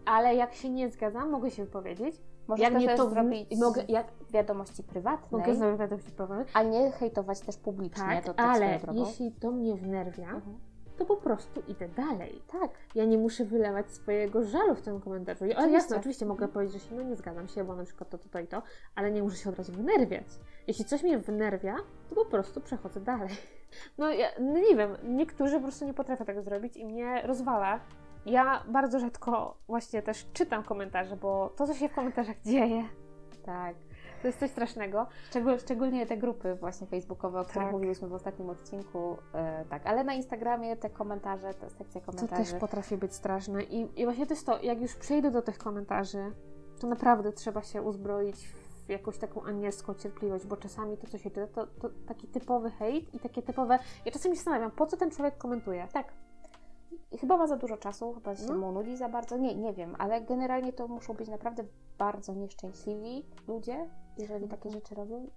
Ale 0.05 0.35
jak 0.35 0.53
się 0.53 0.69
nie 0.69 0.89
zgadzam, 0.89 1.29
mogę 1.29 1.51
się 1.51 1.65
wypowiedzieć. 1.65 2.21
Możesz 2.47 2.63
jak 2.63 2.73
nie 2.73 2.95
to 2.95 3.07
w- 3.07 3.09
zrobić 3.09 3.59
mogę, 3.59 3.83
jak 3.87 4.07
wiadomości 4.31 4.83
prywatnej, 4.83 5.41
mogę 5.41 5.55
zrobić 5.55 5.79
wiadomości 5.79 6.11
prywatnej. 6.11 6.45
a 6.53 6.63
nie 6.63 6.91
hejtować 6.91 7.39
też 7.39 7.57
publicznie. 7.57 8.03
Tak, 8.03 8.25
to 8.25 8.33
tak 8.33 8.45
ale 8.55 8.79
jeśli 8.93 9.31
to 9.31 9.51
mnie 9.51 9.75
wnerwia, 9.75 10.29
Mhm. 10.29 10.59
To 10.99 11.05
po 11.05 11.17
prostu 11.17 11.63
idę 11.67 11.87
dalej. 11.87 12.41
Tak, 12.51 12.71
Ja 12.95 13.05
nie 13.05 13.17
muszę 13.17 13.45
wylewać 13.45 13.91
swojego 13.91 14.43
żalu 14.43 14.75
w 14.75 14.81
tym 14.81 15.01
komentarzu. 15.01 15.45
I, 15.45 15.47
ale 15.47 15.53
Oczywiście. 15.55 15.73
jasne, 15.73 15.97
oczywiście 15.97 16.25
mogę 16.25 16.47
powiedzieć, 16.47 16.81
że 16.83 16.89
się 16.89 16.95
no 16.95 17.01
nie 17.01 17.15
zgadzam 17.15 17.47
się, 17.47 17.63
bo 17.63 17.75
na 17.75 17.83
przykład 17.83 18.09
to, 18.09 18.17
to, 18.17 18.29
to 18.29 18.39
i 18.39 18.47
to, 18.47 18.61
ale 18.95 19.11
nie 19.11 19.23
muszę 19.23 19.37
się 19.37 19.49
od 19.49 19.57
razu 19.57 19.71
wnerwiać. 19.73 20.27
Jeśli 20.67 20.85
coś 20.85 21.03
mnie 21.03 21.17
wnerwia, 21.19 21.75
to 22.09 22.15
po 22.15 22.25
prostu 22.25 22.61
przechodzę 22.61 22.99
dalej. 22.99 23.29
No, 23.97 24.09
ja, 24.09 24.27
no 24.39 24.59
nie 24.59 24.75
wiem, 24.75 24.97
niektórzy 25.03 25.55
po 25.55 25.61
prostu 25.61 25.85
nie 25.85 25.93
potrafią 25.93 26.25
tego 26.25 26.41
zrobić 26.41 26.77
i 26.77 26.85
mnie 26.85 27.21
rozwala. 27.21 27.79
Ja 28.25 28.63
bardzo 28.67 28.99
rzadko 28.99 29.57
właśnie 29.67 30.01
też 30.01 30.27
czytam 30.33 30.63
komentarze, 30.63 31.17
bo 31.17 31.53
to, 31.55 31.67
co 31.67 31.73
się 31.73 31.89
w 31.89 31.93
komentarzach 31.93 32.41
dzieje, 32.45 32.83
tak. 33.45 33.75
To 34.21 34.27
jest 34.27 34.39
coś 34.39 34.51
strasznego. 34.51 35.07
Szczegól, 35.29 35.59
szczególnie 35.59 36.05
te 36.05 36.17
grupy 36.17 36.55
właśnie 36.55 36.87
facebookowe, 36.87 37.39
o 37.39 37.43
których 37.43 37.63
Tak. 37.63 37.71
mówiłyśmy 37.71 38.07
w 38.07 38.13
ostatnim 38.13 38.49
odcinku. 38.49 39.17
E, 39.33 39.65
tak, 39.69 39.85
ale 39.87 40.03
na 40.03 40.13
Instagramie 40.13 40.75
te 40.75 40.89
komentarze, 40.89 41.53
ta 41.53 41.69
sekcja 41.69 42.01
To 42.01 42.11
komentarzy. 42.11 42.51
też 42.51 42.59
potrafi 42.61 42.97
być 42.97 43.13
straszne. 43.15 43.63
I, 43.63 44.01
I 44.01 44.05
właśnie 44.05 44.25
to 44.25 44.33
jest 44.33 44.45
to, 44.45 44.61
jak 44.61 44.81
już 44.81 44.95
przejdę 44.95 45.31
do 45.31 45.41
tych 45.41 45.57
komentarzy, 45.57 46.31
to 46.79 46.87
naprawdę 46.87 47.31
trzeba 47.31 47.61
się 47.61 47.81
uzbroić 47.81 48.47
w 48.85 48.89
jakąś 48.89 49.17
taką 49.17 49.43
anielską 49.43 49.93
cierpliwość, 49.93 50.45
bo 50.45 50.57
czasami 50.57 50.97
to, 50.97 51.07
co 51.07 51.17
się 51.17 51.29
czyta, 51.31 51.47
to, 51.47 51.67
to 51.67 51.89
taki 52.07 52.27
typowy 52.27 52.71
hejt 52.71 53.13
i 53.13 53.19
takie 53.19 53.41
typowe... 53.41 53.79
Ja 54.05 54.11
czasami 54.11 54.35
się 54.35 54.39
zastanawiam, 54.39 54.71
po 54.71 54.85
co 54.85 54.97
ten 54.97 55.11
człowiek 55.11 55.37
komentuje? 55.37 55.87
Tak. 55.93 56.13
Chyba 57.19 57.37
ma 57.37 57.47
za 57.47 57.57
dużo 57.57 57.77
czasu, 57.77 58.13
chyba 58.13 58.35
się 58.35 58.45
No. 58.45 58.57
mu 58.57 58.71
nudzi 58.71 58.97
za 58.97 59.09
bardzo. 59.09 59.37
Nie, 59.37 59.55
nie 59.55 59.73
wiem, 59.73 59.95
ale 59.99 60.21
generalnie 60.21 60.73
to 60.73 60.87
muszą 60.87 61.13
być 61.13 61.29
naprawdę 61.29 61.63
bardzo 61.97 62.33
nieszczęśliwi 62.33 63.25
ludzie, 63.47 63.89
jeżeli 64.17 64.47
takie 64.47 64.69
rzeczy 64.69 64.95
robią. 64.95 65.27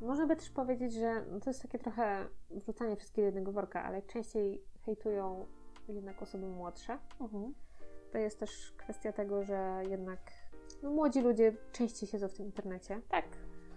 Można 0.00 0.26
by 0.26 0.36
też 0.36 0.50
powiedzieć, 0.50 0.92
że 0.94 1.24
to 1.44 1.50
jest 1.50 1.62
takie 1.62 1.78
trochę 1.78 2.26
wrzucanie 2.50 2.96
wszystkich 2.96 3.22
do 3.22 3.26
jednego 3.26 3.52
worka, 3.52 3.82
ale 3.82 4.02
częściej 4.02 4.62
hejtują 4.84 5.46
jednak 5.88 6.22
osoby 6.22 6.46
młodsze. 6.46 6.98
Mhm. 7.20 7.54
To 8.12 8.18
jest 8.18 8.40
też 8.40 8.72
kwestia 8.76 9.12
tego, 9.12 9.42
że 9.42 9.82
jednak 9.88 10.20
no, 10.82 10.90
młodzi 10.90 11.20
ludzie 11.20 11.56
częściej 11.72 12.08
siedzą 12.08 12.28
w 12.28 12.34
tym 12.34 12.46
internecie. 12.46 13.00
Tak. 13.08 13.24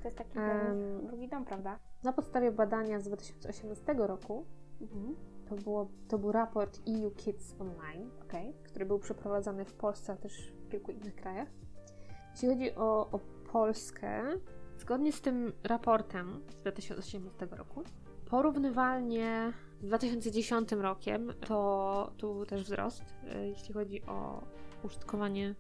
To 0.02 0.08
jest 0.08 0.18
taki 0.18 0.36
dom, 0.36 1.08
drugi 1.08 1.28
dom, 1.28 1.46
prawda? 1.46 1.80
Na 2.04 2.14
podstawie 2.14 2.52
badania 2.52 3.00
z 3.00 3.04
2018 3.04 3.94
roku 3.98 4.46
Mhm. 4.82 5.16
To, 5.50 5.56
było, 5.56 5.90
to 6.08 6.18
był 6.18 6.32
raport 6.32 6.80
EU 6.88 7.12
Kids 7.12 7.56
Online, 7.60 8.10
Okej. 8.24 8.54
który 8.64 8.86
był 8.86 9.00
przeprowadzany 9.00 9.66
w 9.66 9.74
Polsce, 9.74 10.14
a 10.14 10.16
też 10.16 10.52
w 10.52 10.70
kilku 10.70 10.92
innych 10.92 11.16
krajach. 11.16 11.48
Jeśli 12.32 12.48
chodzi 12.50 12.76
o, 12.76 13.10
o 13.12 13.20
Polskę, 13.52 14.24
zgodnie 14.78 15.12
z 15.14 15.22
tym 15.22 15.54
raportem 15.64 16.42
z 16.50 16.56
2018 16.56 17.48
roku, 17.52 17.84
porównywalnie 18.26 19.54
z 19.82 19.86
2010 19.86 20.72
rokiem, 20.72 21.34
to 21.48 22.12
tu 22.18 22.46
też 22.46 22.64
wzrost, 22.64 23.04
e, 23.28 23.48
jeśli 23.48 23.74
chodzi 23.74 24.06
o 24.06 24.44
użytkowanie, 24.84 25.56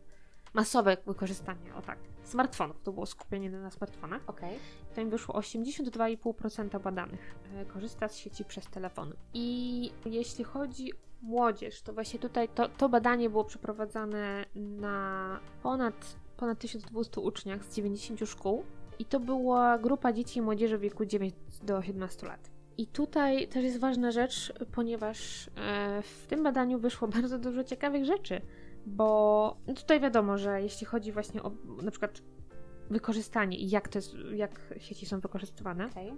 masowe 0.53 0.97
wykorzystanie, 1.05 1.75
o 1.75 1.81
tak, 1.81 1.99
smartfonów. 2.29 2.81
To 2.83 2.91
było 2.91 3.05
skupienie 3.05 3.49
na 3.49 3.71
smartfonach. 3.71 4.21
Okej. 4.27 4.57
Tam 4.95 5.09
wyszło 5.09 5.39
82,5% 5.39 6.81
badanych 6.81 7.35
e, 7.55 7.65
korzysta 7.65 8.07
z 8.07 8.17
sieci 8.17 8.45
przez 8.45 8.67
telefony. 8.67 9.15
I 9.33 9.91
jeśli 10.05 10.43
chodzi 10.43 10.93
o 10.93 10.95
młodzież, 11.21 11.81
to 11.81 11.93
właśnie 11.93 12.19
tutaj 12.19 12.49
to, 12.49 12.69
to 12.69 12.89
badanie 12.89 13.29
było 13.29 13.43
przeprowadzane 13.43 14.45
na 14.55 15.39
ponad, 15.63 16.15
ponad 16.37 16.59
1200 16.59 17.21
uczniach 17.21 17.65
z 17.65 17.75
90 17.75 18.19
szkół. 18.29 18.63
I 18.99 19.05
to 19.05 19.19
była 19.19 19.77
grupa 19.77 20.13
dzieci 20.13 20.39
i 20.39 20.41
młodzieży 20.41 20.77
w 20.77 20.81
wieku 20.81 21.05
9 21.05 21.33
do 21.63 21.81
17 21.81 22.27
lat. 22.27 22.49
I 22.77 22.87
tutaj 22.87 23.47
też 23.47 23.63
jest 23.63 23.79
ważna 23.79 24.11
rzecz, 24.11 24.53
ponieważ 24.71 25.47
e, 25.47 26.01
w 26.01 26.27
tym 26.27 26.43
badaniu 26.43 26.79
wyszło 26.79 27.07
bardzo 27.17 27.39
dużo 27.39 27.63
ciekawych 27.63 28.05
rzeczy, 28.05 28.41
bo 28.85 29.57
no 29.67 29.73
tutaj 29.73 29.99
wiadomo, 29.99 30.37
że 30.37 30.61
jeśli 30.61 30.85
chodzi 30.87 31.11
właśnie 31.11 31.43
o 31.43 31.51
na 31.83 31.91
przykład 31.91 32.21
wykorzystanie 32.89 33.57
i 33.57 33.69
jak, 33.69 33.87
to 33.87 33.97
jest, 33.97 34.15
jak 34.35 34.59
sieci 34.77 35.05
są 35.05 35.19
wykorzystywane, 35.19 35.85
Okej. 35.85 36.13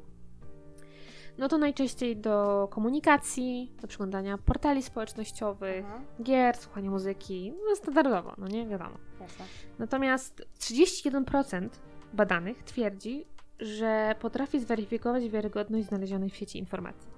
no 1.37 1.47
to 1.47 1.57
najczęściej 1.57 2.17
do 2.17 2.67
komunikacji, 2.71 3.71
do 3.81 3.87
przeglądania 3.87 4.37
portali 4.37 4.83
społecznościowych, 4.83 5.85
Aha, 5.87 6.01
gier, 6.23 6.57
słuchania 6.57 6.89
muzyki, 6.89 7.53
no 7.69 7.75
standardowo, 7.75 8.35
no 8.37 8.47
nie 8.47 8.67
wiadomo. 8.67 8.97
jasne. 9.21 9.45
Natomiast 9.79 10.47
31% 10.59 11.69
badanych 12.13 12.63
twierdzi, 12.63 13.25
że 13.59 14.15
potrafi 14.19 14.59
zweryfikować 14.59 15.29
wiarygodność 15.29 15.87
znalezionych 15.87 16.33
w 16.33 16.35
sieci 16.35 16.59
informacji. 16.59 17.11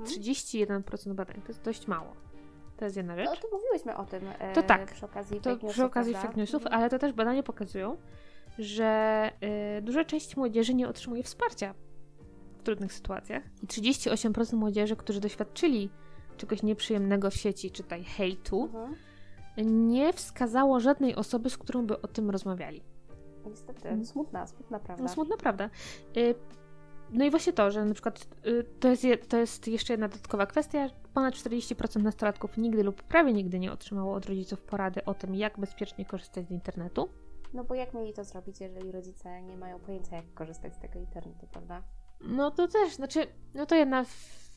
Mhm. 0.00 0.08
31% 0.08 1.14
badań, 1.14 1.42
to 1.42 1.48
jest 1.48 1.62
dość 1.62 1.86
mało. 1.86 2.12
To 2.80 2.84
jest 2.84 2.96
jedna 2.96 3.16
rzecz. 3.16 3.26
No 3.26 3.36
to 3.36 3.48
mówiłyśmy 3.56 3.96
o 3.96 4.04
tym 4.04 4.22
e, 4.38 4.52
To 4.52 4.62
tak. 4.62 4.92
przy 4.92 5.04
okazji 5.06 5.40
To 5.40 5.50
fake 5.50 5.54
newsów, 5.54 5.70
przy 5.72 5.84
okazji 5.84 6.12
prawda? 6.12 6.28
fake 6.28 6.40
newsów, 6.40 6.62
Mhm. 6.62 6.80
ale 6.80 6.90
to 6.90 6.98
też 6.98 7.12
badania 7.12 7.42
pokazują, 7.42 7.96
że 8.58 9.30
y, 9.78 9.82
duża 9.82 10.04
część 10.04 10.36
młodzieży 10.36 10.74
nie 10.74 10.88
otrzymuje 10.88 11.22
wsparcia 11.22 11.74
w 12.58 12.62
trudnych 12.62 12.92
sytuacjach. 12.92 13.42
I 13.62 13.66
38% 13.66 14.56
młodzieży, 14.56 14.96
którzy 14.96 15.20
doświadczyli 15.20 15.90
czegoś 16.36 16.62
nieprzyjemnego 16.62 17.30
w 17.30 17.34
sieci, 17.34 17.70
czytaj 17.70 18.04
hejtu, 18.04 18.62
Mhm. 18.62 18.94
nie 19.88 20.12
wskazało 20.12 20.80
żadnej 20.80 21.14
osoby, 21.16 21.50
z 21.50 21.58
którą 21.58 21.86
by 21.86 22.02
o 22.02 22.08
tym 22.08 22.30
rozmawiali. 22.30 22.82
Niestety, 23.46 23.88
Mhm. 23.88 24.04
smutna, 24.06 24.46
smutna 24.46 24.78
prawda. 24.78 25.02
No 25.04 25.08
smutna 25.08 25.36
prawda. 25.36 25.70
Y, 26.16 26.34
No 27.12 27.24
i 27.24 27.30
właśnie 27.30 27.52
to, 27.52 27.70
że 27.70 27.84
na 27.84 27.92
przykład 27.94 28.26
y, 28.46 28.64
to 28.80 28.88
jest, 28.88 29.04
je, 29.04 29.18
to 29.18 29.36
jest 29.36 29.68
jeszcze 29.68 29.92
jedna 29.92 30.08
dodatkowa 30.08 30.46
kwestia. 30.46 30.88
Ponad 31.14 31.34
40% 31.34 32.02
nastolatków 32.02 32.56
nigdy 32.56 32.82
lub 32.82 33.02
prawie 33.02 33.32
nigdy 33.32 33.58
nie 33.58 33.72
otrzymało 33.72 34.14
od 34.14 34.26
rodziców 34.26 34.62
porady 34.62 35.04
o 35.04 35.14
tym, 35.14 35.34
jak 35.34 35.58
bezpiecznie 35.58 36.04
korzystać 36.04 36.46
z 36.48 36.50
internetu. 36.50 37.08
No 37.54 37.64
bo 37.64 37.74
jak 37.74 37.94
mieli 37.94 38.12
to 38.12 38.24
zrobić, 38.24 38.60
jeżeli 38.60 38.92
rodzice 38.92 39.42
nie 39.42 39.56
mają 39.56 39.78
pojęcia, 39.78 40.16
jak 40.16 40.34
korzystać 40.34 40.74
z 40.74 40.78
tego 40.78 40.98
internetu, 40.98 41.46
prawda? 41.52 41.82
No 42.20 42.50
to 42.50 42.68
też, 42.68 42.94
znaczy, 42.94 43.26
no 43.54 43.66
to 43.66 43.74
jedna 43.74 44.04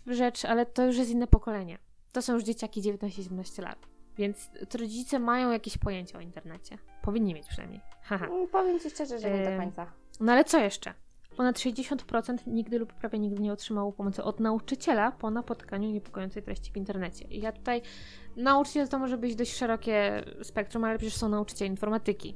rzecz, 0.07 0.45
ale 0.45 0.65
to 0.65 0.85
już 0.85 0.97
jest 0.97 1.11
inne 1.11 1.27
pokolenie. 1.27 1.77
To 2.11 2.21
są 2.21 2.33
już 2.33 2.43
dzieciaki 2.43 2.81
19-17 2.81 3.63
lat. 3.63 3.87
Więc 4.17 4.49
rodzice 4.79 5.19
mają 5.19 5.51
jakieś 5.51 5.77
pojęcie 5.77 6.17
o 6.17 6.21
internecie. 6.21 6.77
Powinni 7.01 7.33
mieć 7.33 7.47
przynajmniej. 7.47 7.81
Haha. 8.01 8.25
Mm, 8.25 8.47
Powiem 8.47 8.79
Ci 8.79 8.89
szczerze, 8.89 9.19
że 9.19 9.31
nie 9.31 9.51
do 9.51 9.57
końca. 9.57 9.85
No 10.19 10.31
ale 10.31 10.43
co 10.43 10.59
jeszcze? 10.59 10.93
Ponad 11.37 11.55
60% 11.55 12.37
nigdy 12.47 12.79
lub 12.79 12.93
prawie 12.93 13.19
nigdy 13.19 13.41
nie 13.41 13.53
otrzymało 13.53 13.91
pomocy 13.91 14.23
od 14.23 14.39
nauczyciela 14.39 15.11
po 15.11 15.31
napotykaniu 15.31 15.91
niepokojącej 15.91 16.43
treści 16.43 16.71
w 16.71 16.77
internecie. 16.77 17.25
I 17.25 17.41
ja 17.41 17.51
tutaj, 17.51 17.81
nauczyciel 18.35 18.87
to 18.87 18.99
może 18.99 19.17
być 19.17 19.35
dość 19.35 19.55
szerokie 19.55 20.23
spektrum, 20.43 20.83
ale 20.83 20.97
przecież 20.97 21.15
są 21.17 21.29
nauczyciele 21.29 21.69
informatyki. 21.69 22.35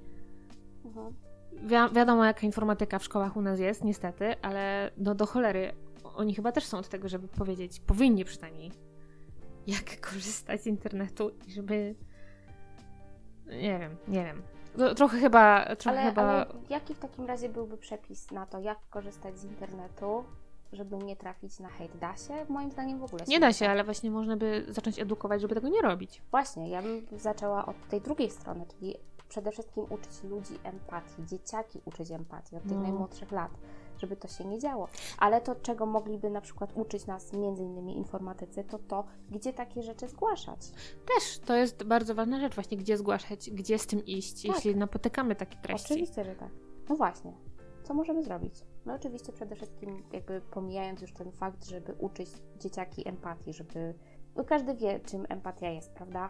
Mhm. 0.86 1.14
Wi- 1.54 1.96
wiadomo, 1.96 2.26
jaka 2.26 2.42
informatyka 2.46 3.00
w 3.00 3.04
szkołach 3.04 3.38
u 3.38 3.42
nas 3.42 3.60
jest, 3.60 3.84
niestety, 3.84 4.42
ale 4.42 4.92
no 4.98 5.16
do 5.16 5.26
cholery, 5.26 5.74
oni 6.16 6.36
chyba 6.36 6.52
też 6.52 6.66
są 6.66 6.78
od 6.78 6.90
tego, 6.90 7.10
żeby 7.10 7.28
powiedzieć, 7.28 7.80
powinni 7.80 8.26
przynajmniej, 8.26 8.72
jak 9.68 10.00
korzystać 10.02 10.62
z 10.62 10.68
internetu 10.68 11.30
i 11.48 11.52
żeby. 11.52 11.96
Nie 13.46 13.80
wiem, 13.80 13.98
nie 14.08 14.24
wiem. 14.26 14.42
No, 14.78 14.96
trochę 14.96 15.20
chyba. 15.20 15.76
Trochę 15.76 16.00
Ale, 16.00 16.10
chyba... 16.10 16.22
ale 16.22 16.46
jaki 16.70 16.94
w 16.96 17.00
takim 17.00 17.26
razie 17.26 17.50
byłby 17.50 17.78
przepis 17.78 18.32
na 18.32 18.46
to, 18.46 18.60
jak 18.60 18.78
korzystać 18.90 19.38
z 19.40 19.44
internetu, 19.44 20.24
żeby 20.74 20.98
nie 20.98 21.16
trafić 21.16 21.60
na 21.60 21.70
hejt? 21.70 21.98
Da 21.98 22.18
się? 22.18 22.34
Moim 22.50 22.72
zdaniem 22.72 23.00
w 23.00 23.04
ogóle 23.04 23.24
Nie 23.28 23.40
da 23.40 23.54
się, 23.54 23.70
ale 23.70 23.84
właśnie 23.84 24.12
można 24.12 24.38
by 24.38 24.66
zacząć 24.70 25.00
edukować, 25.00 25.42
żeby 25.42 25.56
tego 25.56 25.70
nie 25.70 25.82
robić. 25.82 26.22
Właśnie, 26.32 26.70
ja 26.70 26.82
bym 26.82 27.06
zaczęła 27.12 27.66
od 27.66 27.88
tej 27.90 28.02
drugiej 28.02 28.32
strony, 28.32 28.66
czyli 28.66 28.96
przede 29.30 29.52
wszystkim 29.52 29.84
uczyć 29.90 30.24
ludzi 30.24 30.54
empatii, 30.64 31.26
dzieciaki 31.26 31.82
uczyć 31.86 32.12
empatii 32.12 32.56
od 32.56 32.64
tych 32.64 32.72
No. 32.78 32.82
najmłodszych 32.82 33.32
lat, 33.32 33.52
żeby 34.00 34.16
to 34.16 34.28
się 34.28 34.46
nie 34.46 34.60
działo. 34.60 34.88
Ale 35.20 35.42
to, 35.42 35.56
czego 35.56 35.86
mogliby 35.86 36.30
na 36.30 36.42
przykład 36.42 36.72
uczyć 36.76 37.06
nas 37.06 37.34
między 37.34 37.64
innymi 37.64 37.98
informatycy, 37.98 38.64
to 38.64 38.80
to, 38.80 39.04
gdzie 39.32 39.54
takie 39.54 39.84
rzeczy 39.84 40.08
zgłaszać. 40.08 40.60
Też 41.16 41.40
to 41.40 41.56
jest 41.56 41.84
bardzo 41.84 42.16
ważna 42.16 42.40
rzecz, 42.40 42.56
właśnie 42.56 42.78
gdzie 42.78 42.98
zgłaszać, 42.98 43.50
gdzie 43.50 43.80
z 43.80 43.88
tym 43.88 44.06
iść, 44.06 44.48
Tak. 44.48 44.56
jeśli 44.56 44.76
napotykamy 44.76 45.36
takie 45.36 45.58
treści. 45.58 45.94
Oczywiście, 45.94 46.24
że 46.24 46.36
tak. 46.36 46.50
No 46.90 46.96
właśnie. 46.96 47.34
Co 47.84 47.94
możemy 47.94 48.24
zrobić? 48.24 48.54
No 48.86 48.94
oczywiście 48.94 49.34
przede 49.34 49.56
wszystkim 49.56 50.04
jakby 50.14 50.42
pomijając 50.42 51.02
już 51.02 51.14
ten 51.14 51.32
fakt, 51.32 51.66
żeby 51.66 51.94
uczyć 51.94 52.30
dzieciaki 52.60 53.08
empatii, 53.10 53.54
żeby... 53.54 53.94
No 54.36 54.44
każdy 54.44 54.74
wie, 54.76 55.00
czym 55.00 55.26
empatia 55.30 55.70
jest, 55.70 55.92
prawda? 55.94 56.30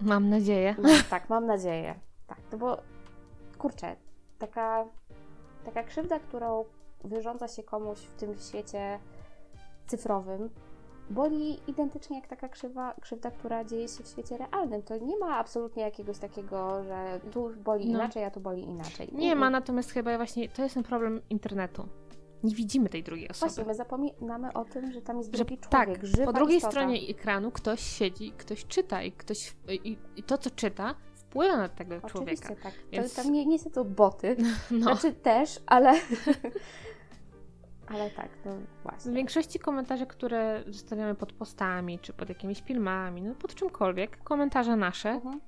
Mam 0.00 0.28
nadzieję. 0.28 0.74
No, 0.82 0.88
tak, 1.10 1.30
mam 1.30 1.46
nadzieję. 1.46 1.94
Tak, 2.26 2.38
no 2.52 2.58
bo 2.58 2.76
kurczę, 3.58 3.96
taka, 4.38 4.84
taka 5.68 5.82
krzywda, 5.82 6.18
którą 6.18 6.64
wyrządza 7.04 7.48
się 7.48 7.62
komuś 7.62 7.98
w 7.98 8.14
tym 8.16 8.34
świecie 8.36 8.98
cyfrowym, 9.86 10.50
boli 11.10 11.58
identycznie 11.70 12.16
jak 12.16 12.26
taka 12.28 12.48
krzywa, 12.48 12.94
krzywda, 13.00 13.30
która 13.30 13.64
dzieje 13.64 13.88
się 13.88 14.04
w 14.04 14.08
świecie 14.08 14.36
realnym. 14.38 14.82
To 14.82 14.96
nie 14.96 15.16
ma 15.18 15.36
absolutnie 15.36 15.82
jakiegoś 15.82 16.18
takiego, 16.18 16.84
że 16.84 17.20
tu 17.32 17.50
boli 17.64 17.86
No. 17.86 17.98
inaczej, 17.98 18.24
a 18.24 18.30
tu 18.30 18.40
boli 18.40 18.62
inaczej. 18.62 19.08
Nie 19.12 19.36
ma, 19.36 19.50
natomiast 19.50 19.90
chyba 19.92 20.16
właśnie 20.16 20.48
to 20.48 20.62
jest 20.62 20.74
ten 20.74 20.84
problem 20.84 21.20
internetu. 21.30 21.88
Nie 22.44 22.54
widzimy 22.54 22.88
tej 22.88 23.02
drugiej 23.02 23.28
osoby. 23.28 23.50
Właśnie, 23.50 23.64
my 23.64 23.74
zapominamy 23.74 24.52
o 24.52 24.64
tym, 24.64 24.92
że 24.92 25.02
tam 25.02 25.18
jest 25.18 25.36
że 25.36 25.44
drugi 25.44 25.58
tak, 25.58 25.84
człowiek, 25.86 26.04
żywa 26.04 26.26
po 26.26 26.32
drugiej 26.32 26.56
istota. 26.56 26.70
stronie 26.72 26.98
ekranu 27.10 27.50
ktoś 27.50 27.80
siedzi, 27.80 28.32
ktoś 28.32 28.66
czyta 28.66 29.02
i, 29.02 29.12
ktoś, 29.12 29.56
i, 29.84 29.98
i 30.16 30.22
to, 30.22 30.38
co 30.38 30.50
czyta, 30.50 30.94
wpływa 31.30 31.56
na 31.56 31.68
tego 31.68 32.00
człowieka. 32.00 32.16
Oczywiście 32.16 32.56
tak. 32.62 32.72
Więc- 32.92 33.14
To, 33.14 33.22
tam 33.22 33.32
nie, 33.32 33.46
nie 33.46 33.58
są 33.58 33.70
to 33.70 33.84
boty. 33.84 34.36
No. 34.70 34.82
Znaczy 34.82 35.12
też, 35.12 35.60
ale... 35.66 35.92
ale 37.94 38.10
tak, 38.10 38.28
no 38.44 38.52
W 38.52 38.82
właśnie. 38.82 39.12
większości 39.12 39.58
komentarzy, 39.58 40.06
które 40.06 40.62
zostawiamy 40.66 41.14
pod 41.14 41.32
postami, 41.32 41.98
czy 41.98 42.12
pod 42.12 42.28
jakimiś 42.28 42.60
filmami, 42.62 43.22
no 43.22 43.34
pod 43.34 43.54
czymkolwiek, 43.54 44.22
komentarze 44.24 44.76
nasze 44.76 45.10
Mhm. 45.10 45.40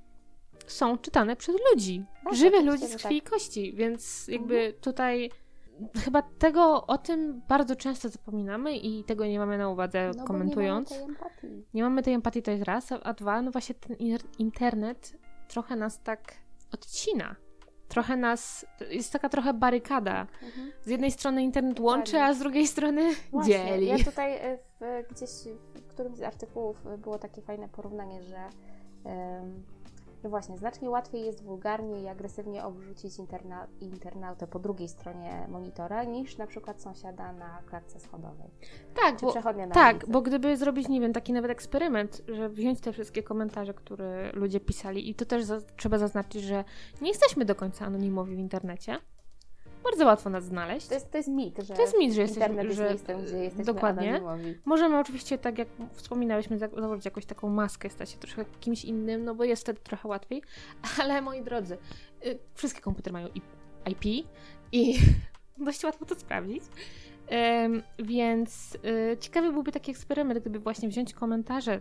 są 0.66 0.98
czytane 0.98 1.36
przez 1.36 1.56
ludzi. 1.72 2.04
Tak, 2.24 2.32
oczywiście, 2.32 2.62
ludzi 2.62 2.86
z 2.86 2.92
że 2.92 2.98
krwi 2.98 3.16
i 3.16 3.22
tak. 3.22 3.30
kości, 3.30 3.72
więc 3.74 4.28
jakby 4.28 4.74
tutaj 4.80 5.30
chyba 6.04 6.22
tego, 6.22 6.86
o 6.86 6.98
tym 6.98 7.42
bardzo 7.48 7.76
często 7.76 8.08
zapominamy 8.08 8.76
i 8.76 9.04
tego 9.04 9.26
nie 9.26 9.38
mamy 9.38 9.58
na 9.58 9.68
uwadze 9.68 10.10
No, 10.16 10.24
komentując. 10.24 10.90
Nie 10.90 10.96
mamy 10.98 11.06
tej 11.06 11.14
empatii. 11.16 11.64
Nie 11.74 11.82
mamy 11.82 12.02
tej 12.02 12.14
empatii, 12.14 12.42
to 12.42 12.50
jest 12.50 12.64
raz, 12.64 12.92
a- 12.92 13.12
dwa, 13.12 13.42
no 13.42 13.50
właśnie 13.50 13.74
ten 13.74 13.96
in- 13.96 14.18
internet 14.38 15.16
trochę 15.50 15.76
nas 15.76 16.02
tak 16.02 16.34
odcina. 16.72 17.36
Trochę 17.88 18.16
nas, 18.16 18.66
jest 18.90 19.12
taka 19.12 19.28
trochę 19.28 19.54
barykada. 19.54 20.26
Mhm. 20.42 20.72
Z 20.82 20.86
jednej 20.86 21.10
strony 21.10 21.42
internet 21.42 21.80
łączy, 21.80 22.20
a 22.20 22.34
z 22.34 22.38
drugiej 22.38 22.66
strony 22.66 23.14
Właśnie, 23.30 23.54
dzieli. 23.54 23.86
Ja 23.86 23.98
tutaj 23.98 24.36
e, 24.36 24.58
w, 24.80 25.08
gdzieś 25.10 25.30
w 25.74 25.86
którymś 25.86 26.18
z 26.18 26.22
artykułów 26.22 26.84
było 26.98 27.18
takie 27.18 27.42
fajne 27.42 27.68
porównanie, 27.68 28.22
że, 28.22 28.48
że 30.22 30.28
właśnie 30.28 30.58
znacznie 30.58 30.90
łatwiej 30.90 31.24
jest 31.24 31.44
wulgarnie 31.44 32.00
i 32.00 32.08
agresywnie 32.08 32.64
obrzucić 32.64 33.18
interna, 33.18 33.66
internautę 33.80 34.46
po 34.46 34.58
drugiej 34.58 34.88
stronie 34.88 35.46
monitora 35.48 36.04
niż 36.04 36.38
na 36.38 36.46
przykład 36.46 36.82
sąsiada 36.82 37.32
na 37.32 37.62
klatce 37.66 38.00
schodowej. 38.00 38.50
Tak, 38.94 39.16
Czy 39.16 39.26
bo, 39.26 39.30
przechodnia 39.32 39.66
na 39.66 39.74
tak, 39.74 39.96
ulicy. 39.96 40.12
bo 40.12 40.22
gdyby 40.22 40.56
zrobić, 40.56 40.88
nie 40.88 41.00
wiem, 41.00 41.12
taki 41.12 41.32
nawet 41.32 41.50
eksperyment, 41.50 42.22
że 42.28 42.48
wziąć 42.48 42.80
te 42.80 42.92
wszystkie 42.92 43.22
komentarze, 43.22 43.74
które 43.74 44.32
ludzie 44.32 44.60
pisali 44.60 45.10
i 45.10 45.14
to 45.14 45.26
też 45.26 45.44
za, 45.44 45.60
trzeba 45.76 45.98
zaznaczyć, 45.98 46.42
że 46.42 46.64
nie 47.00 47.08
jesteśmy 47.08 47.44
do 47.44 47.54
końca 47.54 47.86
anonimowi 47.86 48.36
w 48.36 48.38
internecie. 48.38 48.98
Bardzo 49.84 50.06
łatwo 50.06 50.30
nas 50.30 50.44
znaleźć. 50.44 50.86
To 50.86 50.94
jest, 50.94 51.10
to 51.10 51.16
jest 51.18 51.28
mit, 51.28 51.58
że 51.58 51.74
To 51.74 51.82
jest 51.82 51.98
mit, 51.98 52.12
że 52.14 52.20
jesteśmy, 52.22 52.42
internet 52.48 52.64
jest 52.66 52.76
że 52.78 52.88
miejscem, 52.88 53.22
gdzie 53.24 53.36
jesteśmy 53.36 53.64
dokładnie. 53.74 54.08
anonimowi. 54.16 54.54
Możemy 54.64 54.98
oczywiście, 54.98 55.38
tak 55.38 55.58
jak 55.58 55.68
wspominałyśmy, 55.92 56.58
za- 56.58 56.68
założyć 56.68 57.04
jakąś 57.04 57.26
taką 57.26 57.48
maskę, 57.48 57.90
stać 57.90 58.10
się 58.10 58.18
troszkę 58.18 58.44
kimś 58.60 58.84
innym, 58.84 59.24
no 59.24 59.34
bo 59.34 59.44
jest 59.44 59.62
wtedy 59.62 59.80
trochę 59.80 60.08
łatwiej. 60.08 60.42
Ale 61.02 61.22
moi 61.22 61.42
drodzy, 61.42 61.78
y, 62.26 62.38
wszystkie 62.54 62.80
komputery 62.80 63.12
mają 63.12 63.28
IP 63.86 64.26
i 64.72 64.94
dość 65.66 65.84
łatwo 65.84 66.04
to 66.04 66.14
sprawdzić. 66.14 66.62
Więc 67.98 68.74
y, 68.74 69.16
ciekawy 69.20 69.52
byłby 69.52 69.72
taki 69.72 69.90
eksperyment, 69.90 70.40
gdyby 70.40 70.58
właśnie 70.58 70.88
wziąć 70.88 71.14
komentarze, 71.14 71.80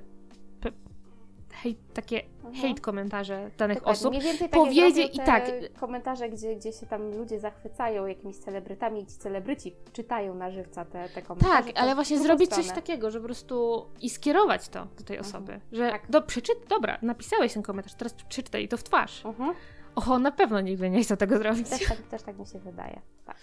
hejt, 1.54 1.78
takie 1.94 2.22
Mhm. 2.24 2.56
hejt 2.56 2.82
komentarze 2.82 3.52
danych 3.58 3.78
Dokładnie. 3.78 4.00
osób. 4.00 4.12
Mniej 4.12 4.24
więcej 4.24 4.50
powiedzie- 4.50 5.02
i 5.02 5.18
tak. 5.20 5.44
komentarze, 5.80 6.30
gdzie, 6.30 6.56
gdzie 6.56 6.72
się 6.74 6.86
tam 6.86 7.12
ludzie 7.18 7.40
zachwycają 7.40 8.06
jakimiś 8.06 8.38
celebrytami 8.38 9.02
i 9.02 9.06
ci 9.06 9.18
celebryci 9.18 9.76
czytają 9.94 10.36
na 10.36 10.52
żywca 10.52 10.86
te, 10.86 11.10
te 11.10 11.22
komentarze. 11.22 11.64
Tak, 11.74 11.80
ale 11.80 11.96
właśnie 11.96 12.20
zrobić 12.20 12.50
coś 12.52 12.68
takiego, 12.68 13.12
że 13.12 13.20
po 13.20 13.26
prostu 13.26 13.86
i 14.02 14.10
skierować 14.10 14.70
to 14.70 14.88
do 14.98 15.04
tej 15.04 15.18
Mhm. 15.18 15.20
osoby. 15.36 15.60
Że 15.72 15.90
Tak. 15.92 16.12
do, 16.12 16.22
przeczyt, 16.22 16.58
dobra, 16.68 16.98
napisałeś 17.02 17.54
ten 17.54 17.64
komentarz, 17.64 17.94
teraz 17.94 18.14
przeczytaj 18.14 18.68
to 18.68 18.78
w 18.78 18.84
twarz. 18.84 19.26
Mhm. 19.26 19.54
Oho, 19.96 20.20
na 20.20 20.32
pewno 20.32 20.62
nigdy 20.62 20.90
nie 20.90 21.04
chcę 21.04 21.18
tego 21.18 21.38
zrobić. 21.38 21.70
Też, 21.70 21.88
tak, 21.88 21.98
też 21.98 22.24
tak 22.24 22.40
mi 22.40 22.46
się 22.46 22.60
wydaje. 22.60 23.02
Tak. 23.26 23.36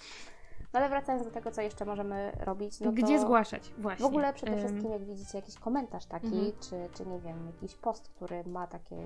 No 0.77 0.81
ale 0.81 0.89
wracając 0.89 1.25
do 1.25 1.31
tego, 1.31 1.51
co 1.51 1.63
jeszcze 1.63 1.85
możemy 1.85 2.33
robić, 2.41 2.81
no 2.81 2.93
Gdzie 2.93 3.19
zgłaszać? 3.19 3.73
Właśnie. 3.79 4.03
w 4.03 4.07
ogóle 4.07 4.33
przede 4.33 4.57
wszystkim, 4.57 4.91
jak 4.93 5.05
widzicie 5.05 5.39
jakiś 5.39 5.59
komentarz 5.59 6.07
taki, 6.07 6.27
Mhm. 6.27 6.53
czy, 6.61 6.89
czy 6.95 7.07
nie 7.07 7.19
wiem, 7.21 7.47
jakiś 7.47 7.75
post, 7.75 8.09
który 8.09 8.45
ma 8.45 8.67
takie 8.67 8.97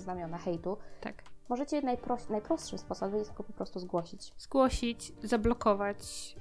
znamiona 0.00 0.38
hejtu, 0.38 0.76
Tak. 1.00 1.22
Możecie 1.50 1.82
najproś, 1.82 2.28
najprostszym 2.28 2.78
sposobem 2.78 3.18
jest 3.18 3.30
tylko 3.30 3.42
po 3.44 3.52
prostu 3.52 3.80
zgłosić. 3.80 4.32
Zgłosić, 4.38 5.12
zablokować 5.22 6.36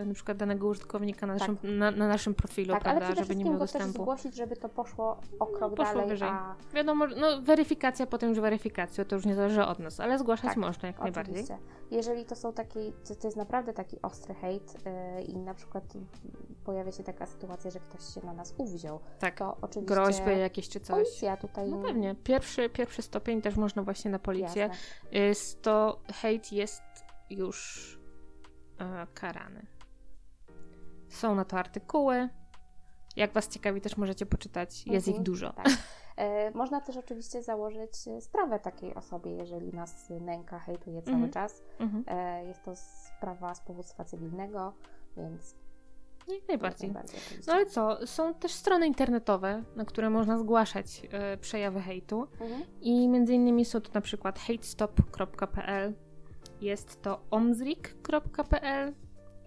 yy, 0.00 0.06
na 0.06 0.14
przykład 0.14 0.36
danego 0.36 0.66
użytkownika 0.66 1.26
na 1.26 1.32
naszym, 1.34 1.58
na, 1.62 1.90
na 1.90 2.08
naszym 2.08 2.34
profilu, 2.34 2.74
Tak, 2.74 2.86
ale 2.86 2.96
prawda, 2.96 3.06
przede 3.06 3.22
żeby 3.26 3.36
nie 3.36 3.44
miał 3.44 3.52
go 3.54 3.60
też 3.60 3.72
dostępu. 3.72 4.02
zgłosić, 4.02 4.34
żeby 4.34 4.56
to 4.56 4.68
poszło 4.68 5.20
o 5.38 5.46
krok 5.46 5.74
poszło 5.74 5.94
dalej, 5.94 6.08
wyżej. 6.08 6.28
a 6.28 6.54
Wiadomo, 6.74 7.06
no 7.06 7.42
weryfikacja 7.42 8.06
potem 8.06 8.28
już 8.28 8.40
weryfikacja, 8.40 9.04
to 9.04 9.16
już 9.16 9.26
nie 9.26 9.34
zależy 9.34 9.64
od 9.64 9.78
nas, 9.78 10.00
ale 10.00 10.18
zgłaszać 10.18 10.48
Tak, 10.48 10.56
można 10.56 10.88
jak 10.88 11.00
najbardziej. 11.00 11.34
Oczywiście. 11.34 11.58
Jeżeli 11.90 12.24
to 12.24 12.36
są 12.36 12.52
takie, 12.52 12.92
to, 13.08 13.14
to 13.14 13.26
jest 13.26 13.36
naprawdę 13.36 13.72
taki 13.72 14.02
ostry 14.02 14.34
hejt 14.34 14.74
yy, 15.16 15.22
i 15.22 15.36
na 15.38 15.54
przykład 15.54 15.84
pojawia 16.64 16.92
się 16.92 17.02
taka 17.02 17.26
sytuacja, 17.26 17.70
że 17.70 17.80
ktoś 17.80 18.14
się 18.14 18.26
na 18.26 18.32
nas 18.32 18.54
uwziął, 18.58 19.00
Tak, 19.18 19.38
to 19.38 19.56
oczywiście 19.62 19.94
groźby 19.94 20.38
jakieś 20.40 20.68
czy 20.68 20.80
coś. 20.80 20.96
policja 20.96 21.36
tutaj... 21.36 21.70
No 21.70 21.78
pewnie. 21.78 22.14
Pierwszy, 22.24 22.68
pierwszy 22.68 23.02
stopień 23.02 23.42
też 23.42 23.56
można 23.56 23.82
właśnie 23.82 24.10
na 24.10 24.18
policję. 24.18 24.49
Jasne. 24.58 24.76
Jest 25.12 25.62
to 25.62 26.00
hejt 26.12 26.52
jest 26.52 26.82
już 27.30 27.98
e, 28.78 29.06
karany. 29.14 29.66
Są 31.08 31.34
na 31.34 31.44
to 31.44 31.58
artykuły. 31.58 32.28
Jak 33.16 33.32
Was 33.32 33.48
ciekawi, 33.48 33.80
też 33.80 33.96
możecie 33.96 34.26
poczytać. 34.26 34.86
Jest 34.86 35.08
Mhm, 35.08 35.16
ich 35.16 35.26
dużo. 35.26 35.52
Tak. 35.52 35.66
E, 36.16 36.50
można 36.50 36.80
też 36.80 36.96
oczywiście 36.96 37.42
założyć 37.42 38.08
e, 38.08 38.20
sprawę 38.20 38.58
takiej 38.58 38.94
osobie, 38.94 39.30
jeżeli 39.30 39.72
nas 39.72 40.10
nęka, 40.10 40.58
hejtuje 40.58 41.02
cały 41.02 41.14
Mhm. 41.14 41.32
czas. 41.32 41.62
Mhm. 41.78 42.04
Jest 42.46 42.62
to 42.62 42.76
sprawa 42.76 43.54
z 43.54 43.60
powództwa 43.60 44.04
cywilnego, 44.04 44.72
więc 45.16 45.54
Jak 46.34 46.48
najbardziej. 46.48 46.88
jak 46.88 46.94
najbardziej. 46.94 47.20
No 47.46 47.52
ale 47.52 47.66
co? 47.66 48.06
Są 48.06 48.34
też 48.34 48.52
strony 48.52 48.86
internetowe, 48.86 49.62
na 49.76 49.84
które 49.84 50.10
można 50.10 50.38
zgłaszać 50.38 51.02
e, 51.10 51.36
przejawy 51.36 51.80
hejtu. 51.80 52.26
Mhm. 52.40 52.62
I 52.80 53.08
między 53.08 53.34
innymi 53.34 53.64
są 53.64 53.80
to 53.80 53.90
na 53.94 54.00
przykład 54.00 54.38
hatestop.pl, 54.38 55.94
jest 56.60 57.02
to 57.02 57.20
omzrik.pl, 57.30 58.94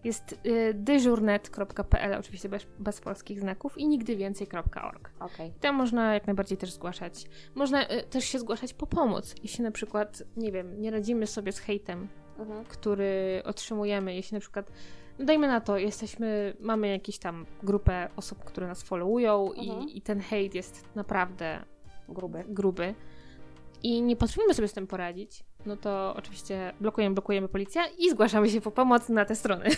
jest 0.03 0.39
y, 0.45 0.73
dyżurnet.pl, 0.73 2.13
oczywiście 2.19 2.49
bez, 2.49 2.67
bez 2.79 3.01
polskich 3.01 3.39
znaków 3.39 3.77
i 3.77 3.87
nigdywięcej.org. 3.87 5.11
Okej. 5.19 5.53
Tam 5.61 5.75
można 5.75 6.13
jak 6.13 6.27
najbardziej 6.27 6.57
też 6.57 6.71
zgłaszać. 6.71 7.25
Można 7.55 7.91
y, 7.91 8.03
też 8.03 8.25
się 8.25 8.39
zgłaszać 8.39 8.73
po 8.73 8.87
pomoc, 8.87 9.35
jeśli 9.43 9.63
na 9.63 9.71
przykład, 9.71 10.23
nie 10.37 10.51
wiem, 10.51 10.81
nie 10.81 10.91
radzimy 10.91 11.27
sobie 11.27 11.51
z 11.51 11.59
hejtem, 11.59 12.07
Mhm. 12.39 12.65
który 12.65 13.41
otrzymujemy, 13.45 14.15
jeśli 14.15 14.35
na 14.35 14.41
przykład, 14.41 14.71
no 15.19 15.25
dajmy 15.25 15.47
na 15.47 15.61
to, 15.61 15.77
jesteśmy, 15.77 16.53
mamy 16.59 16.87
jakieś 16.87 17.17
tam 17.17 17.45
grupę 17.63 18.09
osób, 18.15 18.43
które 18.43 18.67
nas 18.67 18.83
followują 18.83 19.51
Mhm. 19.57 19.81
i, 19.89 19.97
i 19.97 20.01
ten 20.01 20.19
hejt 20.19 20.55
jest 20.55 20.95
naprawdę 20.95 21.63
Gruby. 22.09 22.43
gruby 22.47 22.95
i 23.83 24.01
nie 24.01 24.15
potrafimy 24.15 24.53
sobie 24.53 24.67
z 24.67 24.73
tym 24.73 24.87
poradzić, 24.87 25.43
no 25.65 25.77
to 25.77 26.13
oczywiście 26.17 26.73
blokujemy, 26.81 27.13
blokujemy 27.15 27.47
policję 27.47 27.81
i 27.97 28.09
zgłaszamy 28.09 28.49
się 28.49 28.61
po 28.61 28.71
pomoc 28.71 29.09
na 29.09 29.25
te 29.25 29.35
strony. 29.35 29.65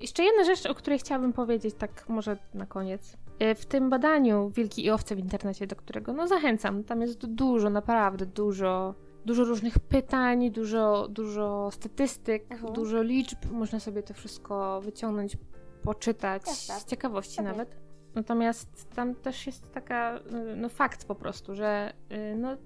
Jeszcze 0.00 0.22
jedna 0.24 0.44
rzecz, 0.44 0.66
o 0.66 0.74
której 0.74 0.98
chciałabym 0.98 1.32
powiedzieć, 1.32 1.74
tak 1.78 2.08
może 2.08 2.36
na 2.54 2.66
koniec. 2.66 3.16
E, 3.38 3.54
W 3.54 3.66
tym 3.66 3.90
badaniu 3.90 4.50
Wilki 4.50 4.84
i 4.84 4.90
owce 4.90 5.16
w 5.16 5.18
internecie, 5.18 5.66
do 5.66 5.76
którego 5.76 6.12
no 6.12 6.28
zachęcam, 6.28 6.84
tam 6.84 7.00
jest 7.02 7.26
dużo, 7.26 7.70
naprawdę 7.70 8.26
dużo, 8.26 8.94
dużo 9.24 9.44
różnych 9.44 9.78
pytań, 9.78 10.50
dużo, 10.50 11.08
dużo 11.08 11.70
statystyk, 11.72 12.52
Mhm. 12.52 12.72
dużo 12.72 13.02
liczb. 13.02 13.38
Można 13.50 13.80
sobie 13.80 14.02
to 14.02 14.14
wszystko 14.14 14.80
wyciągnąć, 14.80 15.36
poczytać, 15.82 16.42
Jasne. 16.46 16.80
z 16.80 16.84
ciekawości 16.84 17.36
Pewnie. 17.36 17.50
nawet. 17.50 17.76
Natomiast 18.14 18.90
tam 18.94 19.14
też 19.14 19.46
jest 19.46 19.72
taka, 19.72 20.16
y, 20.52 20.56
no 20.56 20.68
fakt 20.68 21.04
po 21.04 21.14
prostu, 21.14 21.54
że 21.54 21.92
y, 22.12 22.36
no, 22.36 22.56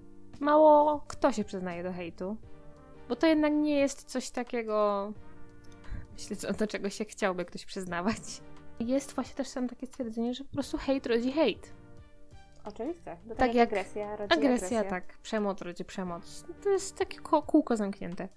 mało 0.41 1.05
kto 1.09 1.33
się 1.33 1.45
przyznaje 1.45 1.83
do 1.83 1.93
hejtu. 1.93 2.37
Bo 3.09 3.17
to 3.17 3.27
jednak 3.27 3.53
nie 3.53 3.77
jest 3.79 4.05
coś 4.05 4.31
takiego, 4.31 5.13
myślę, 6.13 6.53
do 6.59 6.67
czego 6.67 6.91
się 6.91 7.05
chciałby 7.05 7.45
ktoś 7.45 7.65
przyznawać. 7.65 8.19
Jest 8.81 9.13
właśnie 9.13 9.35
też 9.35 9.51
tam 9.53 9.69
takie 9.69 9.87
stwierdzenie, 9.87 10.35
że 10.35 10.45
po 10.45 10.53
prostu 10.53 10.79
hejt 10.79 11.07
rodzi 11.07 11.33
hejt. 11.33 11.73
Oczywiście. 12.67 13.17
Do 13.25 13.35
Tak 13.35 13.55
jak 13.55 13.69
agresja 13.69 14.17
rodzi 14.17 14.35
Agresja, 14.35 14.67
agresję. 14.79 14.91
tak. 14.91 15.19
Przemoc 15.19 15.61
rodzi 15.63 15.85
przemoc. 15.85 16.45
To 16.63 16.71
jest 16.71 16.99
takie 16.99 17.19
ko- 17.19 17.43
kółko 17.43 17.77
zamknięte. 17.77 18.29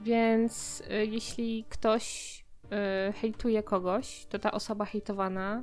Więc 0.00 0.80
y, 0.90 1.06
jeśli 1.06 1.64
ktoś 1.68 2.38
y, 3.08 3.12
hejtuje 3.12 3.62
kogoś, 3.62 4.26
to 4.26 4.38
ta 4.38 4.52
osoba 4.52 4.84
hejtowana 4.84 5.62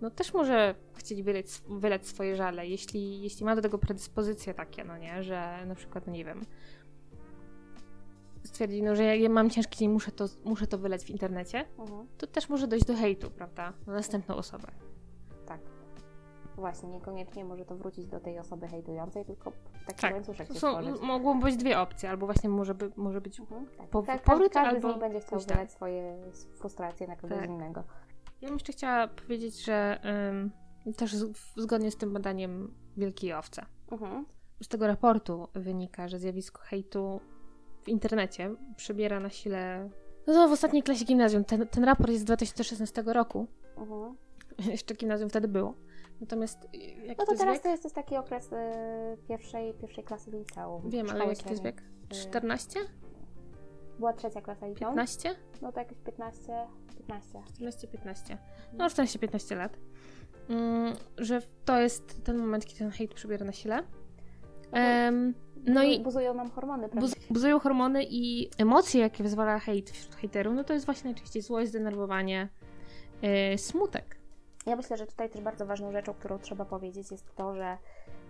no 0.00 0.10
też 0.10 0.34
może 0.34 0.74
chcieć 0.94 1.22
wyleć, 1.22 1.46
wyleć 1.68 2.06
swoje 2.06 2.36
żale, 2.36 2.66
jeśli, 2.66 3.22
jeśli 3.22 3.44
ma 3.46 3.56
do 3.56 3.62
tego 3.62 3.78
predyspozycje 3.78 4.54
takie, 4.54 4.84
no 4.84 4.98
nie, 4.98 5.22
że 5.22 5.64
na 5.66 5.74
przykład, 5.74 6.06
no 6.06 6.12
nie 6.12 6.24
wiem, 6.24 6.42
stwierdzi, 8.44 8.82
no, 8.82 8.96
że 8.96 9.04
ja, 9.04 9.14
ja 9.14 9.28
mam 9.28 9.50
ciężki 9.50 9.78
dzień, 9.78 9.88
muszę 9.90 10.12
to, 10.12 10.24
muszę 10.44 10.66
to 10.66 10.78
wyleć 10.78 11.04
w 11.04 11.10
internecie, 11.10 11.64
Mhm. 11.78 12.06
to 12.18 12.26
też 12.26 12.48
może 12.48 12.66
dojść 12.68 12.84
do 12.86 12.94
hejtu, 12.96 13.30
prawda, 13.30 13.72
na 13.86 13.92
następną 13.92 14.36
osobę. 14.36 14.68
Tak. 16.56 16.60
Właśnie, 16.60 16.88
niekoniecznie 16.88 17.44
może 17.44 17.64
to 17.64 17.76
wrócić 17.76 18.06
do 18.06 18.20
tej 18.20 18.38
osoby 18.38 18.68
hejtującej, 18.68 19.24
tylko 19.24 19.52
taki 19.86 20.00
Tak, 20.00 20.12
łańcuszek 20.14 20.48
się 20.48 20.54
są, 20.54 20.76
mogą 21.02 21.40
być 21.40 21.56
dwie 21.56 21.80
opcje, 21.80 22.10
albo 22.10 22.26
właśnie 22.26 22.48
może, 22.48 22.74
by, 22.74 22.92
może 22.96 23.20
być 23.20 23.40
Mhm, 23.40 23.66
tak. 23.78 23.88
po- 23.88 24.02
Ka- 24.02 24.18
powrót 24.18 24.52
każdy 24.52 24.68
albo 24.76 24.88
z 24.88 24.92
nich 24.92 25.00
będzie 25.00 25.20
chciał 25.20 25.40
wylać 25.40 25.72
swoje 25.72 26.16
frustracje 26.54 27.06
na 27.06 27.16
kogoś 27.16 27.38
Tak. 27.38 27.48
innego. 27.48 27.84
Ja 28.40 28.48
bym 28.48 28.56
jeszcze 28.56 28.72
chciała 28.72 29.08
powiedzieć, 29.08 29.64
że 29.64 30.00
ym, 30.86 30.94
też 30.96 31.14
z, 31.14 31.32
zgodnie 31.56 31.90
z 31.90 31.96
tym 31.96 32.12
badaniem 32.12 32.74
Wielkiej 32.96 33.32
Owce. 33.32 33.66
Mhm. 33.92 34.26
Z 34.62 34.68
tego 34.68 34.86
raportu 34.86 35.48
wynika, 35.54 36.08
że 36.08 36.18
zjawisko 36.18 36.62
hejtu 36.62 37.20
w 37.82 37.88
internecie 37.88 38.50
przybiera 38.76 39.20
na 39.20 39.30
sile. 39.30 39.90
No 40.26 40.32
to 40.34 40.48
w 40.48 40.52
ostatniej 40.52 40.82
klasie 40.82 41.04
gimnazjum. 41.04 41.44
Ten, 41.44 41.66
ten 41.68 41.84
raport 41.84 42.10
jest 42.10 42.22
z 42.22 42.24
2016 42.24 43.02
roku. 43.06 43.46
Mhm. 43.76 44.16
Jeszcze 44.72 44.94
gimnazjum 44.94 45.28
wtedy 45.30 45.48
było. 45.48 45.74
Natomiast 46.20 46.64
y, 46.64 46.78
jaki 46.78 47.08
No 47.08 47.26
to 47.26 47.32
to 47.32 47.38
teraz 47.38 47.54
wiek? 47.54 47.62
to 47.62 47.68
jest, 47.68 47.94
taki 47.94 48.16
okres 48.16 48.52
y, 48.52 48.56
pierwszej, 49.28 49.74
pierwszej 49.74 50.04
klasy 50.04 50.30
liceum. 50.30 50.90
Wiem, 50.90 51.10
ale 51.10 51.26
jaki 51.26 51.44
to 51.44 51.50
jest 51.50 51.62
wiek? 51.62 51.82
14? 52.08 52.80
Była 53.98 54.12
trzecia 54.12 54.40
klasa 54.40 54.66
liceum? 54.66 54.90
15? 54.94 55.34
No 55.62 55.72
to 55.72 55.80
jakieś 55.80 55.98
15, 55.98 56.66
15. 56.98 57.38
14-15. 57.60 58.36
No 58.72 58.86
14-15 58.86 59.56
lat. 59.56 59.76
Mm, 60.48 60.96
że 61.18 61.42
to 61.64 61.80
jest 61.80 62.24
ten 62.24 62.38
moment, 62.38 62.66
kiedy 62.66 62.78
ten 62.78 62.90
hejt 62.90 63.14
przybiera 63.14 63.46
na 63.46 63.52
sile. 63.52 63.82
Em, 64.72 65.34
no 65.66 65.82
i 65.82 66.00
Buzują 66.00 66.34
nam 66.34 66.50
hormony, 66.50 66.88
prawda? 66.88 67.08
Buz- 67.08 67.26
buzują 67.30 67.58
hormony 67.60 68.04
i 68.10 68.50
emocje, 68.58 69.00
jakie 69.00 69.22
wyzwala 69.22 69.58
hejt 69.58 69.90
wśród 69.90 70.14
hejterów, 70.14 70.54
no 70.54 70.64
to 70.64 70.72
jest 70.74 70.86
właśnie 70.86 71.10
najczęściej 71.10 71.42
złość, 71.42 71.68
zdenerwowanie, 71.68 72.48
yy, 73.22 73.58
smutek. 73.58 74.15
Ja 74.66 74.76
myślę, 74.76 74.96
że 74.96 75.06
tutaj 75.06 75.30
też 75.30 75.40
bardzo 75.40 75.66
ważną 75.66 75.92
rzeczą, 75.92 76.14
którą 76.14 76.38
trzeba 76.38 76.64
powiedzieć, 76.64 77.10
jest 77.10 77.34
to, 77.34 77.54
że 77.54 77.78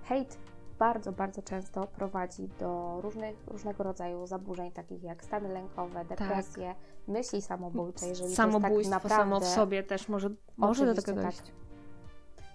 hejt 0.05 0.38
bardzo, 0.79 1.12
bardzo 1.12 1.42
często 1.42 1.87
prowadzi 1.87 2.49
do 2.61 3.01
różnych, 3.01 3.37
różnego 3.46 3.85
rodzaju 3.85 4.27
zaburzeń, 4.27 4.72
takich 4.72 5.03
jak 5.03 5.25
stany 5.25 5.49
lękowe, 5.49 6.05
depresje, 6.05 6.75
myśli 7.09 7.42
samobójcze, 7.42 8.07
jeżeli 8.09 8.35
Samobójstwo 8.35 8.68
to 8.68 8.79
jest 8.79 8.90
tak 8.90 9.03
naprawdę... 9.03 9.25
samo 9.25 9.40
w 9.40 9.55
sobie 9.55 9.83
też 9.83 10.09
może, 10.09 10.31
może 10.57 10.94
do 10.94 11.03
tego 11.03 11.22
tak. 11.22 11.35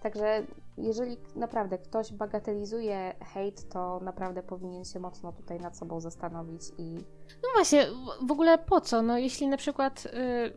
Także 0.01 0.45
jeżeli 0.77 1.17
naprawdę 1.35 1.77
ktoś 1.77 2.13
bagatelizuje 2.13 3.15
hejt, 3.33 3.69
to 3.69 3.99
naprawdę 3.99 4.43
powinien 4.43 4.85
się 4.85 4.99
mocno 4.99 5.31
tutaj 5.31 5.59
nad 5.59 5.77
sobą 5.77 5.99
zastanowić 5.99 6.61
i 6.77 6.95
No 7.43 7.49
właśnie, 7.55 7.87
w- 8.27 8.31
ogóle 8.31 8.57
po 8.57 8.81
co? 8.81 9.01
No 9.01 9.17
jeśli 9.17 9.47
na 9.47 9.57
przykład 9.57 10.05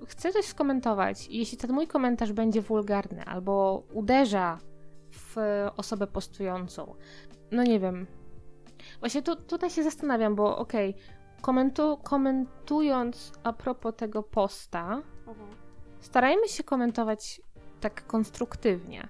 y, 0.03 0.07
chcę 0.07 0.33
coś 0.33 0.45
skomentować 0.45 1.29
i 1.29 1.39
jeśli 1.39 1.59
ten 1.59 1.73
mój 1.73 1.87
komentarz 1.87 2.33
będzie 2.33 2.63
wulgarny 2.63 3.25
albo 3.25 3.83
uderza 3.93 4.59
w 5.13 5.37
osobę 5.77 6.07
postującą, 6.07 6.95
no 7.51 7.63
nie 7.63 7.81
wiem. 7.81 8.07
Właśnie 9.01 9.23
tu, 9.23 9.37
tutaj 9.37 9.71
się 9.71 9.83
zastanawiam, 9.83 10.35
bo 10.35 10.59
okej, 10.59 10.95
komentu, 11.41 11.97
komentując 12.03 13.33
a 13.43 13.53
propos 13.53 13.95
tego 13.97 14.23
posta, 14.23 15.03
starajmy 16.01 16.49
się 16.49 16.65
komentować 16.65 17.43
tak 17.81 18.07
konstruktywnie. 18.07 19.09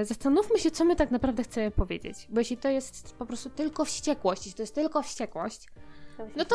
E, 0.00 0.04
Zastanówmy 0.04 0.58
się, 0.58 0.70
co 0.70 0.84
my 0.84 0.96
tak 0.96 1.10
naprawdę 1.10 1.42
chcemy 1.42 1.70
powiedzieć. 1.70 2.26
Bo 2.30 2.40
jeśli 2.40 2.56
to 2.56 2.68
jest 2.68 3.14
po 3.16 3.26
prostu 3.26 3.50
tylko 3.50 3.84
wściekłość, 3.84 4.46
jeśli 4.46 4.56
to 4.56 4.62
jest 4.62 4.74
tylko 4.74 5.02
wściekłość, 5.02 5.66
No 6.36 6.44
to 6.44 6.54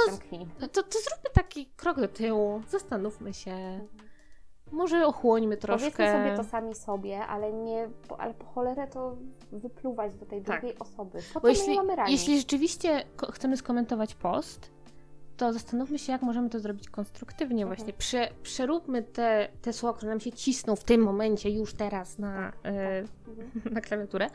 no 0.60 0.67
to, 0.67 0.84
to 0.84 0.99
zróbmy 0.99 1.30
taki 1.34 1.65
krok 1.65 1.99
do 1.99 2.08
tyłu, 2.08 2.62
zastanówmy 2.69 3.34
się, 3.34 3.80
może 4.71 5.08
ochłońmy 5.08 5.58
troszkę. 5.58 5.91
Powiedzmy 5.91 6.23
sobie 6.23 6.38
to 6.38 6.43
sami 6.43 6.75
sobie, 6.75 7.25
ale 7.25 7.54
nie, 7.54 7.89
po- 8.08 8.21
ale 8.21 8.34
po 8.34 8.45
cholerę 8.45 8.88
to 8.88 9.17
wypluwać 9.51 10.15
do 10.15 10.25
tej 10.25 10.41
Tak. 10.43 10.60
drugiej 10.62 10.80
osoby. 10.80 11.19
Po 11.34 11.39
Bo 11.39 11.47
jeśli, 11.47 11.77
jeśli 12.08 12.39
rzeczywiście 12.39 13.04
chcemy 13.34 13.58
skomentować 13.58 14.15
post, 14.15 14.71
to 15.37 15.53
zastanówmy 15.53 15.99
się, 15.99 16.11
jak 16.11 16.21
możemy 16.21 16.49
to 16.49 16.59
zrobić 16.59 16.89
konstruktywnie 16.89 17.63
Mhm. 17.63 17.77
właśnie. 17.77 17.93
Prze, 17.93 18.29
przeróbmy 18.43 19.03
te, 19.03 19.49
te 19.61 19.73
słowa, 19.73 19.97
które 19.97 20.09
nam 20.09 20.19
się 20.19 20.31
cisną 20.31 20.75
w 20.75 20.83
tym 20.83 21.01
momencie, 21.01 21.49
już 21.49 21.73
teraz 21.73 22.19
na, 22.19 22.53
e, 22.65 23.03
Mhm. 23.27 23.51
na 23.75 23.81
klawiaturę 23.81 24.27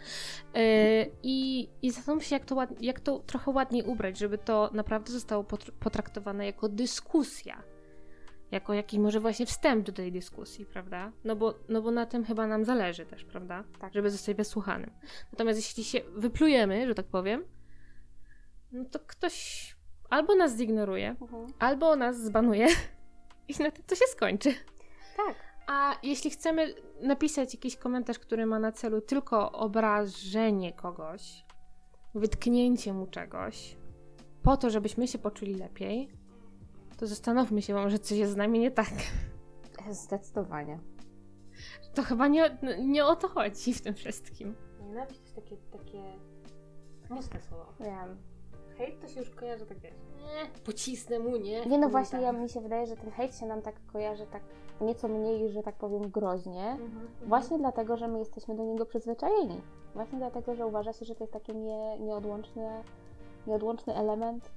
e, 0.54 1.06
i, 1.22 1.68
i 1.82 1.90
zastanówmy 1.90 2.24
się, 2.24 2.36
jak 2.36 2.44
to, 2.44 2.54
ład, 2.54 2.82
jak 2.82 3.00
to 3.00 3.18
trochę 3.18 3.50
ładniej 3.50 3.82
ubrać, 3.82 4.18
żeby 4.18 4.38
to 4.38 4.70
naprawdę 4.72 5.12
zostało 5.12 5.42
potr- 5.44 5.72
potraktowane 5.72 6.46
jako 6.46 6.68
dyskusja. 6.68 7.62
Jako 8.50 8.74
jakiś 8.74 8.98
może 8.98 9.20
właśnie 9.20 9.46
wstęp 9.46 9.86
do 9.86 9.92
tej 9.92 10.12
dyskusji, 10.12 10.66
prawda? 10.66 11.12
No 11.24 11.36
bo, 11.36 11.54
no 11.68 11.82
bo 11.82 11.90
na 11.90 12.06
tym 12.06 12.24
chyba 12.24 12.46
nam 12.46 12.64
zależy 12.64 13.06
też, 13.06 13.24
prawda? 13.24 13.64
Tak. 13.80 13.94
Żeby 13.94 14.10
zostać 14.10 14.36
wysłuchanym. 14.36 14.90
Natomiast 15.32 15.58
jeśli 15.58 15.84
się 15.84 16.00
wyplujemy, 16.14 16.86
że 16.86 16.94
tak 16.94 17.06
powiem, 17.06 17.44
no 18.72 18.84
to 18.84 18.98
ktoś 19.00 19.75
albo 20.10 20.34
nas 20.34 20.56
zignoruje, 20.56 21.16
Mhm. 21.20 21.46
albo 21.58 21.96
nas 21.96 22.20
zbanuje 22.20 22.66
i 23.48 23.62
na 23.62 23.70
tym 23.70 23.84
to 23.86 23.94
się 23.94 24.04
skończy. 24.06 24.54
Tak. 25.16 25.36
A 25.66 25.96
jeśli 26.02 26.30
chcemy 26.30 26.74
napisać 27.02 27.54
jakiś 27.54 27.76
komentarz, 27.76 28.18
który 28.18 28.46
ma 28.46 28.58
na 28.58 28.72
celu 28.72 29.00
tylko 29.00 29.52
obrażenie 29.52 30.72
kogoś, 30.72 31.44
wytknięcie 32.14 32.92
mu 32.92 33.06
czegoś, 33.06 33.76
po 34.42 34.56
to, 34.56 34.70
żebyśmy 34.70 35.08
się 35.08 35.18
poczuli 35.18 35.54
lepiej, 35.54 36.08
to 36.96 37.06
zastanówmy 37.06 37.62
się, 37.62 37.74
może 37.74 37.98
coś 37.98 38.18
jest 38.18 38.32
z 38.32 38.36
nami 38.36 38.58
nie 38.58 38.70
tak. 38.70 38.92
Zdecydowanie. 39.90 40.78
To 41.94 42.02
chyba 42.02 42.28
nie, 42.28 42.58
nie 42.78 43.04
o 43.04 43.16
to 43.16 43.28
chodzi 43.28 43.74
w 43.74 43.80
tym 43.82 43.94
wszystkim. 43.94 44.54
Nienawiść 44.86 45.20
to 45.20 45.24
jest 45.26 45.34
takie, 45.36 45.56
takie 45.56 46.02
mocne 47.10 47.40
słowo. 47.40 47.72
Wiem. 47.80 48.16
Hejt 48.78 49.00
to 49.00 49.08
się 49.08 49.20
już 49.20 49.30
kojarzy 49.30 49.66
tak 49.66 49.78
wiesz. 49.78 49.94
Nie, 50.16 50.60
pocisnę 50.64 51.18
mu, 51.18 51.36
nie? 51.36 51.66
Nie 51.66 51.78
no 51.78 51.88
właśnie, 51.88 52.20
ja, 52.20 52.32
mi 52.32 52.48
się 52.48 52.60
wydaje, 52.60 52.86
że 52.86 52.96
ten 52.96 53.10
hejt 53.10 53.36
się 53.36 53.46
nam 53.46 53.62
tak 53.62 53.74
kojarzy 53.92 54.26
tak 54.26 54.42
nieco 54.80 55.08
mniej, 55.08 55.48
że 55.48 55.62
tak 55.62 55.74
powiem, 55.74 56.10
groźnie. 56.10 56.70
Mhm. 56.70 57.08
Właśnie 57.22 57.58
dlatego, 57.58 57.96
że 57.96 58.08
my 58.08 58.18
jesteśmy 58.18 58.54
do 58.56 58.64
niego 58.64 58.86
przyzwyczajeni. 58.86 59.60
Właśnie 59.94 60.18
dlatego, 60.18 60.54
że 60.54 60.66
uważa 60.66 60.92
się, 60.92 61.04
że 61.04 61.14
to 61.14 61.24
jest 61.24 61.32
taki 61.32 61.54
nie, 61.54 61.98
nieodłączny, 61.98 62.68
nieodłączny 63.46 63.94
element 63.94 64.50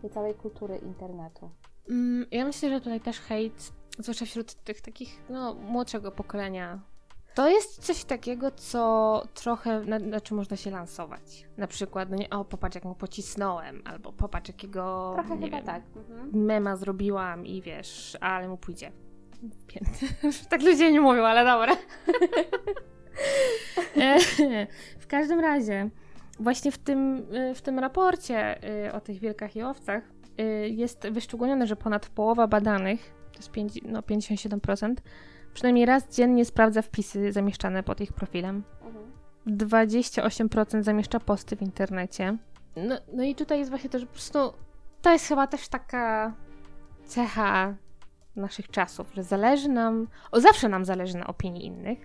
tej 0.00 0.10
całej 0.10 0.34
kultury 0.34 0.76
internetu. 0.76 1.50
Mm, 1.90 2.26
ja 2.30 2.44
myślę, 2.44 2.70
że 2.70 2.80
tutaj 2.80 3.00
też 3.00 3.20
hejt, 3.20 3.72
zwłaszcza 3.98 4.24
wśród 4.24 4.54
tych 4.54 4.80
takich, 4.80 5.22
no, 5.30 5.54
młodszego 5.54 6.12
pokolenia, 6.12 6.80
to 7.36 7.48
jest 7.48 7.84
coś 7.84 8.04
takiego, 8.04 8.50
co 8.50 9.22
trochę, 9.34 9.80
na, 9.80 9.98
na 9.98 10.20
czym 10.20 10.36
można 10.36 10.56
się 10.56 10.70
lansować. 10.70 11.46
Na 11.56 11.66
przykład, 11.66 12.10
no 12.10 12.16
nie, 12.16 12.30
o, 12.30 12.44
popatrz, 12.44 12.74
jak 12.74 12.84
mu 12.84 12.94
pocisnąłem, 12.94 13.82
albo 13.84 14.12
popatrz, 14.12 14.48
jakiego, 14.48 15.12
Trochę 15.14 15.36
nie 15.36 15.50
wiem, 15.50 15.64
tak. 15.64 15.82
Mhm. 15.96 16.30
mema 16.32 16.76
zrobiłam 16.76 17.46
i 17.46 17.62
wiesz, 17.62 18.16
ale 18.20 18.48
mu 18.48 18.56
pójdzie. 18.56 18.92
Pięty. 19.66 20.06
tak 20.50 20.62
ludzie 20.62 20.92
nie 20.92 21.00
mówią, 21.00 21.24
ale 21.24 21.44
dobra. 21.44 21.76
E, 23.96 24.18
w 24.98 25.06
każdym 25.06 25.40
razie, 25.40 25.90
właśnie 26.40 26.72
w 26.72 26.78
tym, 26.78 27.16
y, 27.34 27.54
w 27.54 27.62
tym 27.62 27.78
raporcie 27.78 28.64
y, 28.86 28.92
o 28.92 29.00
tych 29.00 29.18
wilkach 29.18 29.56
i 29.56 29.62
owcach 29.62 30.02
jest 30.70 31.08
wyszczególnione, 31.08 31.66
że 31.66 31.76
ponad 31.76 32.08
połowa 32.08 32.46
badanych, 32.46 33.14
to 33.32 33.38
jest 33.38 33.50
pięć, 33.50 33.80
no 33.82 34.00
57%, 34.00 34.94
przynajmniej 35.56 35.86
raz 35.86 36.08
dziennie 36.08 36.44
sprawdza 36.44 36.82
wpisy 36.82 37.32
zamieszczane 37.32 37.82
pod 37.82 38.00
ich 38.00 38.12
profilem. 38.12 38.62
Mhm. 38.84 39.12
28% 39.46 40.82
zamieszcza 40.82 41.20
posty 41.20 41.56
w 41.56 41.62
internecie. 41.62 42.36
No, 42.76 42.94
no 43.12 43.22
i 43.22 43.34
tutaj 43.34 43.58
jest 43.58 43.70
właśnie 43.70 43.90
to, 43.90 43.98
że 43.98 44.06
po 44.06 44.12
prostu 44.12 44.38
to 45.02 45.12
jest 45.12 45.26
chyba 45.26 45.46
też 45.46 45.68
taka 45.68 46.34
cecha 47.04 47.74
naszych 48.36 48.68
czasów, 48.68 49.06
że 49.14 49.22
zależy 49.22 49.68
nam, 49.68 50.08
o 50.32 50.40
zawsze 50.40 50.68
nam 50.68 50.84
zależy 50.84 51.18
na 51.18 51.26
opinii 51.26 51.66
innych. 51.66 51.98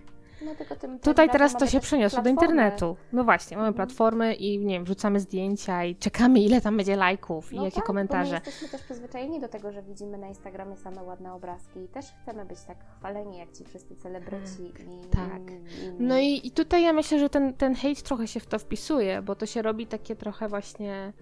No 0.44 0.54
tylko 0.54 0.76
tym 0.76 0.98
Tutaj 0.98 1.30
teraz 1.30 1.56
to 1.56 1.66
się 1.66 1.80
przeniosło 1.80 2.22
do 2.22 2.30
internetu. 2.30 2.96
No 3.12 3.24
właśnie, 3.24 3.56
mamy 3.56 3.68
Mhm. 3.68 3.86
platformy 3.86 4.34
i 4.34 4.58
nie 4.58 4.74
wiem, 4.74 4.84
wrzucamy 4.84 5.20
zdjęcia 5.20 5.84
i 5.84 5.96
czekamy 5.96 6.40
ile 6.40 6.60
tam 6.60 6.76
będzie 6.76 6.96
lajków 6.96 7.52
i 7.52 7.56
No 7.56 7.64
jakie 7.64 7.76
tak, 7.76 7.84
komentarze. 7.84 8.34
Bo 8.34 8.40
my 8.40 8.46
jesteśmy 8.46 8.68
też 8.68 8.82
przyzwyczajeni 8.82 9.40
do 9.40 9.48
tego, 9.48 9.72
że 9.72 9.82
widzimy 9.82 10.18
na 10.18 10.26
Instagramie 10.28 10.76
same 10.76 11.02
ładne 11.02 11.32
obrazki 11.32 11.80
i 11.80 11.88
też 11.88 12.06
chcemy 12.22 12.44
być 12.44 12.60
tak 12.60 12.76
chwaleni 12.98 13.38
jak 13.38 13.52
ci 13.52 13.64
wszyscy 13.64 13.96
celebryci 13.96 14.62
i 14.64 15.06
tak. 15.08 15.42
inni- 15.42 15.84
inni. 15.84 15.96
No 16.06 16.18
i, 16.18 16.40
i 16.46 16.50
tutaj 16.50 16.82
ja 16.82 16.92
myślę, 16.92 17.18
że 17.18 17.30
ten, 17.30 17.54
ten 17.54 17.74
hejt 17.74 18.02
trochę 18.02 18.26
się 18.28 18.40
w 18.40 18.46
to 18.46 18.58
wpisuje, 18.58 19.22
bo 19.22 19.34
to 19.34 19.46
się 19.46 19.62
robi 19.62 19.86
takie 19.86 20.16
trochę 20.16 20.48
właśnie 20.48 21.12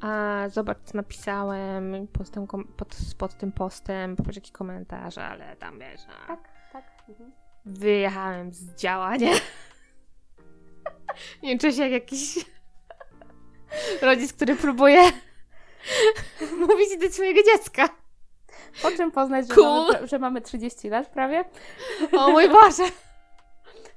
a 0.00 0.44
zobacz 0.48 0.78
co 0.84 0.96
napisałem 0.98 2.06
pod 2.12 2.30
tym, 2.30 2.46
pod, 2.46 2.96
pod 3.18 3.34
tym 3.38 3.52
postem, 3.52 4.16
popatrz 4.16 4.36
jaki 4.36 4.52
komentarz, 4.52 5.18
ale 5.18 5.56
tam 5.56 5.78
wiesz, 5.78 6.00
a, 6.24 6.26
Tak, 6.26 6.48
tak. 6.72 6.84
Mhm. 7.08 7.32
Wyjechałem 7.64 8.52
z 8.52 8.74
działania. 8.74 9.30
nie 11.42 11.58
czuję 11.58 11.72
się 11.72 11.82
jak 11.82 11.92
jakiś 11.92 12.44
rodzic, 14.02 14.32
który 14.32 14.56
próbuje 14.56 15.00
mówić 16.68 16.98
do 17.00 17.10
swojego 17.10 17.40
dziecka. 17.42 17.88
Po 18.82 18.90
czym 18.90 19.12
poznać, 19.12 19.48
że, 19.48 19.54
Cool. 19.54 19.92
mamy, 19.92 20.08
że 20.08 20.18
mamy 20.18 20.40
30 20.40 20.88
lat 20.88 21.08
prawie? 21.08 21.44
O 22.18 22.30
mój 22.30 22.48
Boże! 22.48 22.82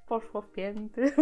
Poszło 0.07 0.41
w 0.41 0.51
pięty, 0.51 1.13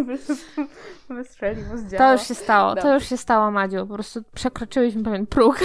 wystrzeliło 1.10 1.76
z 1.76 1.84
działa. 1.84 2.04
To 2.06 2.12
już 2.12 2.28
się 2.28 2.34
stało, 2.34 2.74
to 2.74 2.94
już 2.94 3.08
się 3.08 3.16
stało, 3.16 3.50
Madziu. 3.50 3.86
Po 3.86 3.94
prostu 3.94 4.22
przekroczyłyśmy 4.34 5.02
pewien 5.02 5.26
próg 5.26 5.60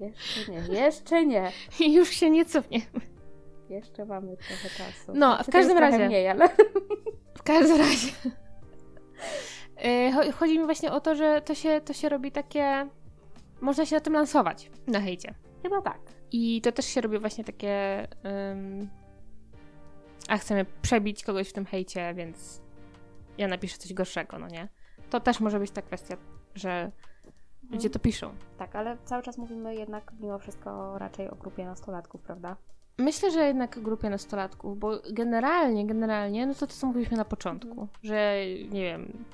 Jeszcze 0.00 0.52
nie, 0.52 0.80
jeszcze 0.80 1.26
nie. 1.26 1.52
i 1.80 1.94
już 1.94 2.08
się 2.10 2.30
nie 2.30 2.44
cofniemy. 2.44 2.84
Jeszcze 3.70 4.04
mamy 4.04 4.36
trochę 4.36 4.68
czasu. 4.68 5.12
No, 5.14 5.38
w 5.44 5.50
każdym 5.50 5.78
razie. 5.78 6.06
Mniej, 6.06 6.28
ale... 6.28 6.48
W 7.38 7.42
każdym 7.42 7.76
razie. 7.78 8.08
Y, 9.84 10.12
cho- 10.12 10.32
Chodzi 10.32 10.58
mi 10.58 10.64
właśnie 10.64 10.92
o 10.92 11.00
to, 11.00 11.14
że 11.14 11.40
to 11.42 11.54
się, 11.54 11.80
to 11.80 11.92
się 11.92 12.08
robi 12.08 12.32
takie. 12.32 12.88
Można 13.60 13.86
się 13.86 13.96
na 13.96 14.00
tym 14.00 14.12
lansować, 14.12 14.70
na 14.86 15.00
hejcie. 15.00 15.34
Chyba 15.62 15.82
tak. 15.82 16.00
I 16.32 16.60
to 16.60 16.72
też 16.72 16.86
się 16.86 17.00
robi 17.00 17.18
właśnie 17.18 17.44
takie. 17.44 18.06
ym, 18.52 18.90
a 20.28 20.38
chcemy 20.38 20.66
przebić 20.82 21.24
kogoś 21.24 21.48
w 21.48 21.52
tym 21.52 21.64
hejcie, 21.66 22.14
więc 22.14 22.62
ja 23.38 23.48
napiszę 23.48 23.78
coś 23.78 23.94
gorszego, 23.94 24.38
no 24.38 24.48
nie? 24.48 24.68
To 25.10 25.20
też 25.20 25.40
może 25.40 25.58
być 25.58 25.70
ta 25.70 25.82
kwestia, 25.82 26.16
że 26.54 26.90
ludzie 27.70 27.90
to 27.90 27.98
piszą. 27.98 28.34
Tak, 28.58 28.76
ale 28.76 28.96
cały 29.04 29.22
czas 29.22 29.38
mówimy 29.38 29.74
jednak 29.74 30.12
mimo 30.20 30.38
wszystko 30.38 30.98
raczej 30.98 31.30
o 31.30 31.34
grupie 31.34 31.64
nastolatków, 31.64 32.22
prawda? 32.22 32.56
Myślę, 32.98 33.30
że 33.30 33.46
jednak 33.46 33.78
grupie 33.78 34.10
nastolatków, 34.10 34.78
bo 34.78 34.90
generalnie, 35.12 35.86
generalnie, 35.86 36.46
no 36.46 36.54
to 36.54 36.66
to 36.66 36.72
co 36.72 36.86
mówiliśmy 36.86 37.16
na 37.16 37.24
początku, 37.24 37.88
że 38.02 38.36
nie 38.70 38.82
wiem, 38.82 39.24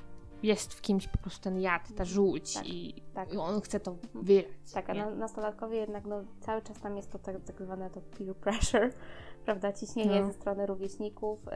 jest 0.43 0.73
w 0.73 0.81
kimś 0.81 1.07
po 1.07 1.17
prostu 1.17 1.43
ten 1.43 1.59
jad, 1.59 1.95
ta 1.95 2.05
żółć 2.05 2.53
Tak, 2.53 2.67
i, 2.67 3.03
tak. 3.13 3.29
on 3.39 3.61
chce 3.61 3.79
to 3.79 3.95
wylać. 4.15 4.45
Tak, 4.73 4.89
a 4.89 4.93
nie? 4.93 5.05
na, 5.05 5.09
nastolatkowie 5.09 5.77
jednak 5.77 6.05
no, 6.05 6.23
cały 6.39 6.61
czas 6.61 6.79
tam 6.79 6.97
jest 6.97 7.11
to 7.11 7.19
tak, 7.19 7.35
tak 7.45 7.61
zwane 7.61 7.89
to 7.89 8.01
peer 8.01 8.35
pressure, 8.35 8.93
prawda? 9.47 9.73
Ciśnienie 9.73 10.21
No. 10.21 10.27
ze 10.27 10.33
strony 10.33 10.65
rówieśników 10.65 11.39
yy, 11.45 11.51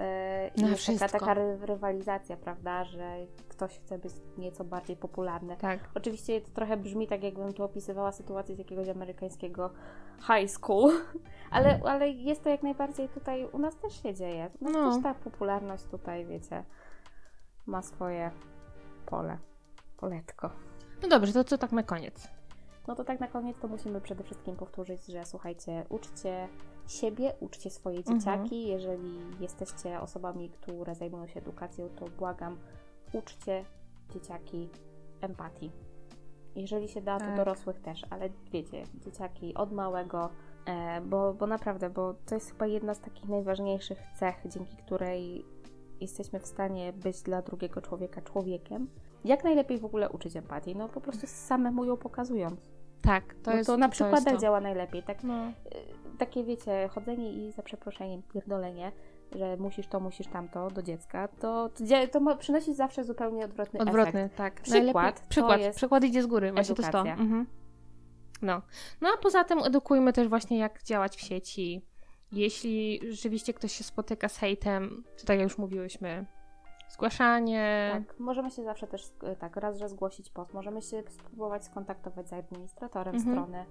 i 0.55 0.61
jest 0.61 0.63
taka, 0.63 0.75
wszystko. 0.75 1.19
taka 1.19 1.33
ry- 1.33 1.65
rywalizacja, 1.65 2.37
prawda? 2.37 2.83
Że 2.83 3.15
ktoś 3.49 3.79
chce 3.79 3.97
być 3.99 4.13
nieco 4.37 4.63
bardziej 4.63 4.95
popularny. 4.97 5.57
Tak. 5.57 5.79
Oczywiście 5.95 6.41
to 6.41 6.49
trochę 6.51 6.77
brzmi 6.77 7.07
tak, 7.07 7.23
jakbym 7.23 7.53
tu 7.53 7.63
opisywała 7.63 8.11
sytuację 8.11 8.55
z 8.55 8.59
jakiegoś 8.59 8.89
amerykańskiego 8.89 9.69
high 10.19 10.49
school, 10.51 10.91
ale, 11.51 11.79
ale 11.85 12.09
jest 12.09 12.43
to 12.43 12.49
jak 12.49 12.63
najbardziej 12.63 13.09
tutaj, 13.09 13.45
u 13.51 13.59
nas 13.59 13.75
też 13.77 14.03
się 14.03 14.13
dzieje. 14.13 14.49
U 14.59 14.65
nas 14.65 14.73
No. 14.73 14.93
też 14.93 15.03
ta 15.03 15.13
popularność 15.13 15.83
tutaj, 15.83 16.25
wiecie, 16.25 16.63
ma 17.65 17.81
swoje 17.81 18.31
pole, 19.05 19.37
poletko. 19.97 20.49
No 21.01 21.07
dobrze, 21.09 21.33
to 21.33 21.43
co 21.43 21.57
tak 21.57 21.71
na 21.71 21.83
koniec? 21.83 22.27
No 22.87 22.95
to 22.95 23.03
tak 23.03 23.19
na 23.19 23.27
koniec 23.27 23.57
to 23.61 23.67
musimy 23.67 24.01
przede 24.01 24.23
wszystkim 24.23 24.55
powtórzyć, 24.55 25.05
że 25.05 25.25
słuchajcie, 25.25 25.85
uczcie 25.89 26.47
siebie, 26.87 27.33
uczcie 27.39 27.69
swoje 27.69 27.97
Mhm. 27.97 28.19
dzieciaki. 28.19 28.67
Jeżeli 28.67 29.19
jesteście 29.39 30.01
osobami, 30.01 30.49
które 30.49 30.95
zajmują 30.95 31.27
się 31.27 31.39
edukacją, 31.39 31.89
to 31.89 32.05
błagam, 32.17 32.57
uczcie 33.13 33.65
dzieciaki 34.13 34.69
empatii. 35.21 35.71
Jeżeli 36.55 36.87
się 36.89 37.01
da, 37.01 37.19
to 37.19 37.25
Tak. 37.25 37.35
dorosłych 37.35 37.79
też, 37.79 38.01
ale 38.09 38.29
wiecie, 38.51 38.83
dzieciaki 39.05 39.53
od 39.53 39.71
małego, 39.71 40.29
e, 40.65 41.01
bo, 41.01 41.33
bo 41.33 41.47
naprawdę, 41.47 41.89
bo 41.89 42.13
to 42.25 42.35
jest 42.35 42.51
chyba 42.51 42.65
jedna 42.67 42.93
z 42.93 42.99
takich 42.99 43.29
najważniejszych 43.29 43.99
cech, 44.19 44.35
dzięki 44.45 44.77
której 44.77 45.45
jesteśmy 46.01 46.39
w 46.39 46.45
stanie 46.47 46.93
być 46.93 47.21
dla 47.21 47.41
drugiego 47.41 47.81
człowieka 47.81 48.21
człowiekiem. 48.21 48.89
Jak 49.25 49.43
najlepiej 49.43 49.77
w 49.79 49.85
ogóle 49.85 50.09
uczyć 50.09 50.35
empatii? 50.35 50.75
No 50.75 50.89
po 50.89 51.01
prostu 51.01 51.27
samemu 51.27 51.85
ją 51.85 51.97
pokazując. 51.97 52.59
Tak, 53.01 53.33
to 53.33 53.51
To, 53.51 53.57
jest 53.57 53.67
to 53.67 53.77
na 53.77 53.89
przykładach 53.89 54.33
to. 54.33 54.39
działa 54.39 54.61
najlepiej. 54.61 55.03
Tak, 55.03 55.23
No. 55.23 55.51
Takie 56.25 56.43
wiecie, 56.43 56.87
chodzenie 56.91 57.33
i 57.33 57.51
za 57.51 57.63
przeproszeniem 57.63 58.21
pierdolenie, 58.33 58.91
że 59.35 59.57
musisz 59.57 59.87
to, 59.87 59.99
musisz 59.99 60.27
tamto 60.27 60.67
do 60.71 60.81
dziecka, 60.83 61.27
to, 61.27 61.69
to, 62.11 62.19
ma, 62.19 62.35
przynosi 62.35 62.73
zawsze 62.75 63.03
zupełnie 63.03 63.45
odwrotny, 63.45 63.79
Odwrotny, 63.79 64.19
efekt. 64.19 64.35
tak. 64.37 64.61
Przykład 64.61 64.83
Najlepiej- 65.05 65.29
przykład, 65.29 65.75
przykład 65.75 66.03
idzie 66.03 66.23
z 66.23 66.27
góry, 66.27 66.51
właśnie 66.51 66.75
to 66.75 66.81
jest 66.81 66.91
to. 66.91 66.99
Mhm. 67.01 67.47
No. 68.41 68.61
no 69.01 69.09
a 69.13 69.21
poza 69.21 69.43
tym 69.43 69.59
edukujmy 69.59 70.13
też 70.13 70.27
właśnie 70.27 70.57
jak 70.57 70.83
działać 70.83 71.15
w 71.15 71.21
sieci. 71.21 71.85
Jeśli 72.31 72.99
rzeczywiście 73.09 73.53
ktoś 73.53 73.71
się 73.71 73.83
spotyka 73.83 74.29
z 74.29 74.37
hejtem, 74.37 75.03
to 75.19 75.25
tak 75.25 75.37
jak 75.39 75.43
już 75.43 75.57
mówiłyśmy, 75.57 76.25
zgłaszanie. 76.89 77.89
Tak, 78.07 78.19
możemy 78.19 78.51
się 78.51 78.63
zawsze 78.63 78.87
też 78.87 79.03
sk- 79.05 79.35
tak 79.35 79.55
raz, 79.55 79.77
że 79.79 79.89
zgłosić 79.89 80.29
post, 80.29 80.53
możemy 80.53 80.81
się 80.81 81.03
spróbować 81.09 81.65
skontaktować 81.65 82.29
z 82.29 82.33
administratorem 82.33 83.15
Mhm. 83.15 83.35
strony. 83.35 83.65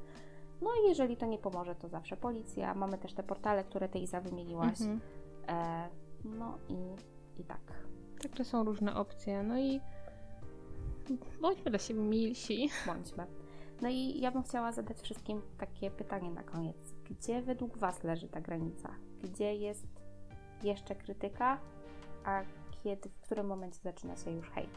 No 0.60 0.70
i 0.84 0.88
jeżeli 0.88 1.16
to 1.16 1.26
nie 1.26 1.38
pomoże, 1.38 1.74
to 1.74 1.88
zawsze 1.88 2.16
policja. 2.16 2.74
Mamy 2.74 2.98
też 2.98 3.14
te 3.14 3.22
portale, 3.22 3.64
które 3.64 3.88
ty 3.88 3.98
Iza 3.98 4.20
wymieniłaś. 4.20 4.80
Mhm. 4.80 5.00
E, 5.48 5.88
no 6.24 6.58
i, 6.68 6.74
i 7.40 7.44
tak. 7.44 7.60
Tak, 8.22 8.32
to 8.32 8.44
są 8.44 8.64
różne 8.64 8.94
opcje. 8.94 9.42
No 9.42 9.58
i 9.58 9.80
bądźmy 11.40 11.70
dla 11.70 11.78
siebie 11.78 12.00
milsi. 12.00 12.70
Bądźmy. 12.86 13.26
No 13.82 13.88
i 13.88 14.20
ja 14.20 14.30
bym 14.30 14.42
chciała 14.42 14.72
zadać 14.72 15.00
wszystkim 15.00 15.42
takie 15.58 15.90
pytanie 15.90 16.30
na 16.30 16.42
koniec. 16.42 16.94
Gdzie 17.10 17.42
według 17.42 17.78
Was 17.78 18.04
leży 18.04 18.28
ta 18.28 18.40
granica? 18.40 18.94
Gdzie 19.22 19.54
jest 19.54 19.86
jeszcze 20.62 20.94
krytyka, 20.94 21.58
a 22.24 22.42
kiedy, 22.70 23.08
w 23.08 23.20
którym 23.20 23.46
momencie 23.46 23.80
zaczyna 23.82 24.16
się 24.16 24.30
już 24.30 24.50
hejt? 24.50 24.70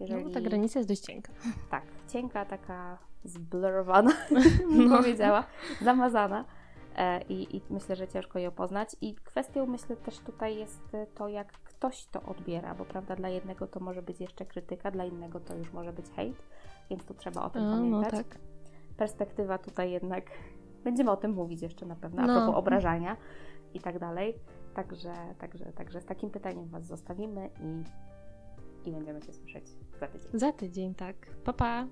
No, 0.00 0.30
ta 0.30 0.40
granica 0.40 0.78
jest 0.78 0.88
dość 0.88 1.00
cienka. 1.00 1.32
Tak, 1.70 1.84
cienka, 2.08 2.44
taka 2.44 2.98
zblurowana, 3.24 4.12
bym 4.70 4.88
No. 4.88 4.96
powiedziała, 4.98 5.44
zamazana. 5.82 6.44
E, 6.96 7.22
i, 7.22 7.56
I 7.56 7.62
myślę, 7.70 7.96
że 7.96 8.08
ciężko 8.08 8.38
ją 8.38 8.50
poznać. 8.50 8.96
I 9.00 9.14
kwestią, 9.14 9.66
myślę, 9.66 9.96
też 9.96 10.18
tutaj 10.18 10.56
jest 10.56 10.94
e, 10.94 11.06
to, 11.06 11.28
jak 11.28 11.52
ktoś 11.52 12.06
to 12.06 12.22
odbiera, 12.22 12.74
bo 12.74 12.84
prawda, 12.84 13.16
dla 13.16 13.28
jednego 13.28 13.66
to 13.66 13.80
może 13.80 14.02
być 14.02 14.20
jeszcze 14.20 14.46
krytyka, 14.46 14.90
dla 14.90 15.04
innego 15.04 15.40
to 15.40 15.56
już 15.56 15.72
może 15.72 15.92
być 15.92 16.06
hejt, 16.16 16.36
więc 16.90 17.04
tu 17.04 17.14
trzeba 17.14 17.42
o 17.42 17.50
tym 17.50 17.62
A, 17.62 17.66
no 17.66 17.76
pamiętać. 17.76 18.26
tak. 18.28 18.38
Perspektywa 18.96 19.58
tutaj 19.58 19.90
jednak, 19.90 20.24
będziemy 20.84 21.10
o 21.10 21.16
tym 21.16 21.32
mówić 21.32 21.62
jeszcze 21.62 21.86
na 21.86 21.96
pewno, 21.96 22.22
a 22.22 22.26
No. 22.26 22.34
propos 22.40 22.58
obrażania 22.58 23.16
i 23.74 23.80
tak 23.80 23.98
dalej. 23.98 24.34
Także, 24.74 25.12
także, 25.38 25.64
także 25.72 26.00
z 26.00 26.04
takim 26.04 26.30
pytaniem 26.30 26.68
Was 26.68 26.86
zostawimy 26.86 27.50
i, 27.60 27.82
i 28.88 28.92
będziemy 28.92 29.22
się 29.22 29.32
słyszeć 29.32 29.66
za 30.00 30.06
tydzień. 30.06 30.30
Za 30.34 30.52
tydzień, 30.52 30.94
tak. 30.94 31.16
Pa, 31.44 31.52
pa. 31.52 31.86